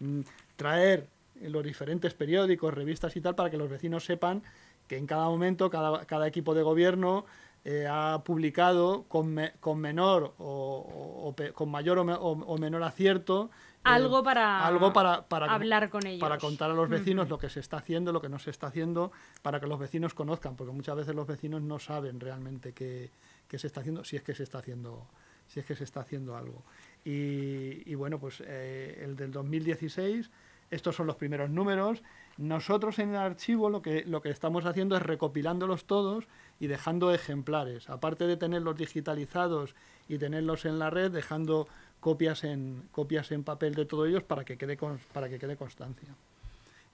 mm, 0.00 0.20
traer 0.56 1.06
los 1.42 1.62
diferentes 1.64 2.12
periódicos, 2.14 2.72
revistas 2.74 3.14
y 3.16 3.20
tal, 3.20 3.34
para 3.34 3.50
que 3.50 3.56
los 3.56 3.70
vecinos 3.70 4.04
sepan 4.04 4.42
que 4.88 4.96
en 4.98 5.06
cada 5.06 5.26
momento, 5.26 5.70
cada, 5.70 6.04
cada 6.06 6.26
equipo 6.26 6.54
de 6.54 6.62
gobierno 6.62 7.24
eh, 7.64 7.86
ha 7.90 8.22
publicado 8.24 9.04
con, 9.08 9.34
me- 9.34 9.52
con 9.60 9.78
menor 9.78 10.34
o, 10.38 10.44
o- 10.44 11.28
o 11.28 11.32
pe- 11.36 11.52
con 11.52 11.70
mayor 11.70 11.98
o, 11.98 12.04
me- 12.04 12.14
o- 12.14 12.56
menor 12.58 12.82
acierto 12.82 13.50
eh, 13.52 13.80
Algo 13.84 14.22
para 14.22 14.66
algo 14.66 14.92
para, 14.92 15.26
para 15.28 15.46
hablar 15.52 15.88
con 15.90 16.06
ellos. 16.06 16.20
para 16.20 16.36
contar 16.38 16.70
a 16.70 16.74
los 16.74 16.88
vecinos 16.88 17.28
lo 17.28 17.38
que 17.38 17.48
se 17.48 17.60
está 17.60 17.78
haciendo, 17.78 18.12
lo 18.12 18.20
que 18.20 18.28
no 18.28 18.38
se 18.38 18.50
está 18.50 18.66
haciendo, 18.68 19.10
para 19.42 19.58
que 19.60 19.66
los 19.66 19.78
vecinos 19.78 20.12
conozcan, 20.14 20.56
porque 20.56 20.72
muchas 20.72 20.96
veces 20.96 21.14
los 21.14 21.26
vecinos 21.26 21.62
no 21.62 21.78
saben 21.78 22.20
realmente 22.20 22.72
qué, 22.74 23.10
qué 23.48 23.58
se 23.58 23.66
está 23.68 23.80
haciendo, 23.80 24.04
si 24.04 24.16
es 24.16 24.22
que 24.22 24.34
se 24.34 24.42
está 24.42 24.58
haciendo, 24.58 25.06
si 25.46 25.60
es 25.60 25.66
que 25.66 25.74
se 25.76 25.84
está 25.84 26.00
haciendo 26.00 26.36
algo. 26.36 26.62
Y, 27.04 27.90
y 27.90 27.94
bueno, 27.94 28.18
pues 28.18 28.42
eh, 28.46 29.00
el 29.02 29.16
del 29.16 29.32
2016, 29.32 30.30
estos 30.70 30.94
son 30.94 31.06
los 31.06 31.16
primeros 31.16 31.50
números. 31.50 32.02
Nosotros 32.40 32.98
en 32.98 33.10
el 33.10 33.16
archivo 33.16 33.68
lo 33.68 33.82
que, 33.82 34.02
lo 34.06 34.22
que 34.22 34.30
estamos 34.30 34.64
haciendo 34.64 34.96
es 34.96 35.02
recopilándolos 35.02 35.84
todos 35.84 36.24
y 36.58 36.68
dejando 36.68 37.12
ejemplares. 37.12 37.90
Aparte 37.90 38.26
de 38.26 38.38
tenerlos 38.38 38.78
digitalizados 38.78 39.74
y 40.08 40.16
tenerlos 40.16 40.64
en 40.64 40.78
la 40.78 40.88
red, 40.88 41.10
dejando 41.10 41.68
copias 42.00 42.42
en, 42.44 42.88
copias 42.92 43.30
en 43.30 43.44
papel 43.44 43.74
de 43.74 43.84
todos 43.84 44.08
ellos 44.08 44.22
para 44.22 44.46
que 44.46 44.56
quede, 44.56 44.78
para 45.12 45.28
que 45.28 45.38
quede 45.38 45.56
constancia. 45.56 46.08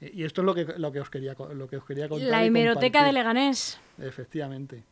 Eh, 0.01 0.11
y 0.15 0.25
esto 0.25 0.41
es 0.41 0.47
lo 0.47 0.53
que, 0.53 0.65
lo 0.79 0.91
que, 0.91 1.01
os, 1.01 1.11
quería, 1.11 1.37
lo 1.55 1.69
que 1.69 1.77
os 1.77 1.85
quería 1.85 2.09
contar. 2.09 2.29
La 2.29 2.45
hemeroteca 2.45 3.05
de 3.05 3.13
Leganés. 3.13 3.79
Efectivamente. 3.99 4.83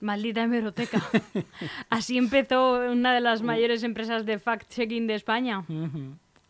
Maldita 0.00 0.42
hemeroteca. 0.42 1.00
Así 1.88 2.18
empezó 2.18 2.90
una 2.90 3.14
de 3.14 3.20
las 3.20 3.42
mayores 3.42 3.84
empresas 3.84 4.26
de 4.26 4.40
fact-checking 4.40 5.06
de 5.06 5.14
España. 5.14 5.64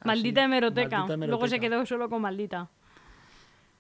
Maldita 0.04 0.44
hemeroteca. 0.44 1.06
Luego 1.16 1.48
se 1.48 1.60
quedó 1.60 1.84
solo 1.86 2.08
con 2.08 2.22
maldita. 2.22 2.68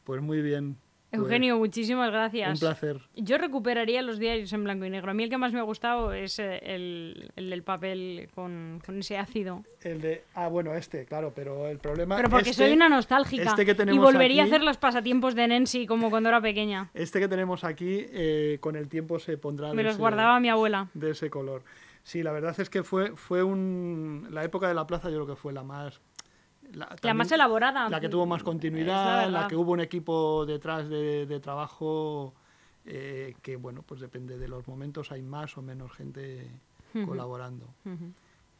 Pues 0.04 0.22
muy 0.22 0.42
bien. 0.42 0.76
Eugenio, 1.10 1.56
muchísimas 1.56 2.10
gracias. 2.10 2.50
Un 2.50 2.58
placer. 2.58 3.00
Yo 3.16 3.38
recuperaría 3.38 4.02
los 4.02 4.18
diarios 4.18 4.52
en 4.52 4.64
blanco 4.64 4.84
y 4.84 4.90
negro. 4.90 5.10
A 5.10 5.14
mí 5.14 5.24
el 5.24 5.30
que 5.30 5.38
más 5.38 5.54
me 5.54 5.58
ha 5.58 5.62
gustado 5.62 6.12
es 6.12 6.38
eh, 6.38 6.60
el, 6.62 7.32
el 7.34 7.48
del 7.48 7.62
papel 7.62 8.28
con, 8.34 8.82
con, 8.84 8.98
ese 8.98 9.16
ácido. 9.16 9.64
El 9.80 10.02
de. 10.02 10.24
Ah, 10.34 10.48
bueno, 10.48 10.74
este, 10.74 11.06
claro, 11.06 11.32
pero 11.34 11.66
el 11.68 11.78
problema. 11.78 12.16
Pero 12.16 12.28
porque 12.28 12.50
este 12.50 12.64
soy 12.64 12.74
una 12.74 12.90
nostálgica. 12.90 13.44
Este 13.44 13.64
que 13.64 13.74
tenemos 13.74 14.02
y 14.02 14.04
volvería 14.04 14.42
a 14.42 14.46
hacer 14.46 14.62
los 14.62 14.76
pasatiempos 14.76 15.34
de 15.34 15.48
Nancy 15.48 15.86
como 15.86 16.10
cuando 16.10 16.28
era 16.28 16.42
pequeña. 16.42 16.90
Este 16.92 17.20
que 17.20 17.28
tenemos 17.28 17.64
aquí, 17.64 18.04
eh, 18.10 18.58
con 18.60 18.76
el 18.76 18.88
tiempo 18.88 19.18
se 19.18 19.38
pondrá. 19.38 19.72
Me 19.72 19.82
los 19.82 19.96
guardaba 19.96 20.38
mi 20.40 20.50
abuela. 20.50 20.88
De 20.92 21.12
ese 21.12 21.30
color. 21.30 21.62
Sí, 22.02 22.22
la 22.22 22.32
verdad 22.32 22.54
es 22.58 22.68
que 22.68 22.82
fue, 22.82 23.16
fue 23.16 23.42
un. 23.42 24.28
La 24.30 24.44
época 24.44 24.68
de 24.68 24.74
la 24.74 24.86
plaza, 24.86 25.08
yo 25.08 25.16
creo 25.16 25.26
que 25.26 25.40
fue 25.40 25.54
la 25.54 25.62
más 25.62 26.02
la, 26.72 27.14
más 27.14 27.32
elaborada. 27.32 27.88
La 27.88 28.00
que 28.00 28.08
tuvo 28.08 28.26
más 28.26 28.42
continuidad, 28.42 29.30
la, 29.30 29.48
que 29.48 29.56
hubo 29.56 29.72
un 29.72 29.80
equipo 29.80 30.44
detrás 30.46 30.88
de, 30.88 31.40
trabajo 31.40 32.34
eh, 32.84 33.34
que, 33.42 33.56
bueno, 33.56 33.82
pues 33.82 34.00
depende 34.00 34.38
de 34.38 34.48
los 34.48 34.66
momentos, 34.66 35.12
hay 35.12 35.22
más 35.22 35.56
o 35.56 35.62
menos 35.62 35.92
gente 35.92 36.50
colaborando. 37.06 37.66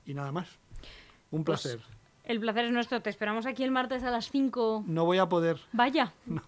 Y 0.05 0.14
nada 0.14 0.33
más. 0.33 0.49
Un 1.31 1.44
pues 1.44 1.62
placer. 1.62 1.81
el 2.25 2.40
placer 2.40 2.66
es 2.66 2.73
nuestro. 2.73 3.03
Te 3.03 3.11
esperamos 3.11 3.47
aquí 3.47 3.64
el 3.64 3.71
martes 3.71 4.03
a 4.03 4.11
las 4.11 4.31
5. 4.31 4.85
No 4.87 5.05
voy 5.05 5.18
a 5.18 5.29
poder. 5.29 5.59
Vaya. 5.73 6.12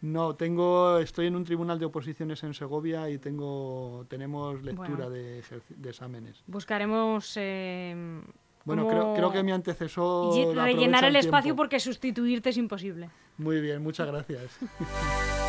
No. 0.00 0.36
tengo, 0.36 0.98
estoy 0.98 1.26
en 1.26 1.34
un 1.34 1.42
tribunal 1.42 1.80
de 1.80 1.86
oposiciones 1.86 2.44
en 2.44 2.54
Segovia 2.54 3.10
y 3.10 3.18
tengo, 3.18 4.06
tenemos 4.08 4.62
lectura 4.62 5.10
de, 5.10 5.42
exámenes. 5.84 6.44
Buscaremos 6.46 7.32
eh, 7.34 8.22
bueno, 8.64 8.86
creo, 8.86 9.14
creo, 9.14 9.32
que 9.32 9.42
mi 9.42 9.52
antecesor. 9.52 10.54
Rellenar 10.54 11.04
el, 11.04 11.16
espacio 11.16 11.56
porque 11.56 11.80
sustituirte 11.80 12.50
es 12.50 12.56
imposible. 12.56 13.10
Muy 13.38 13.60
bien, 13.60 13.82
muchas 13.82 14.06
gracias. 14.06 14.58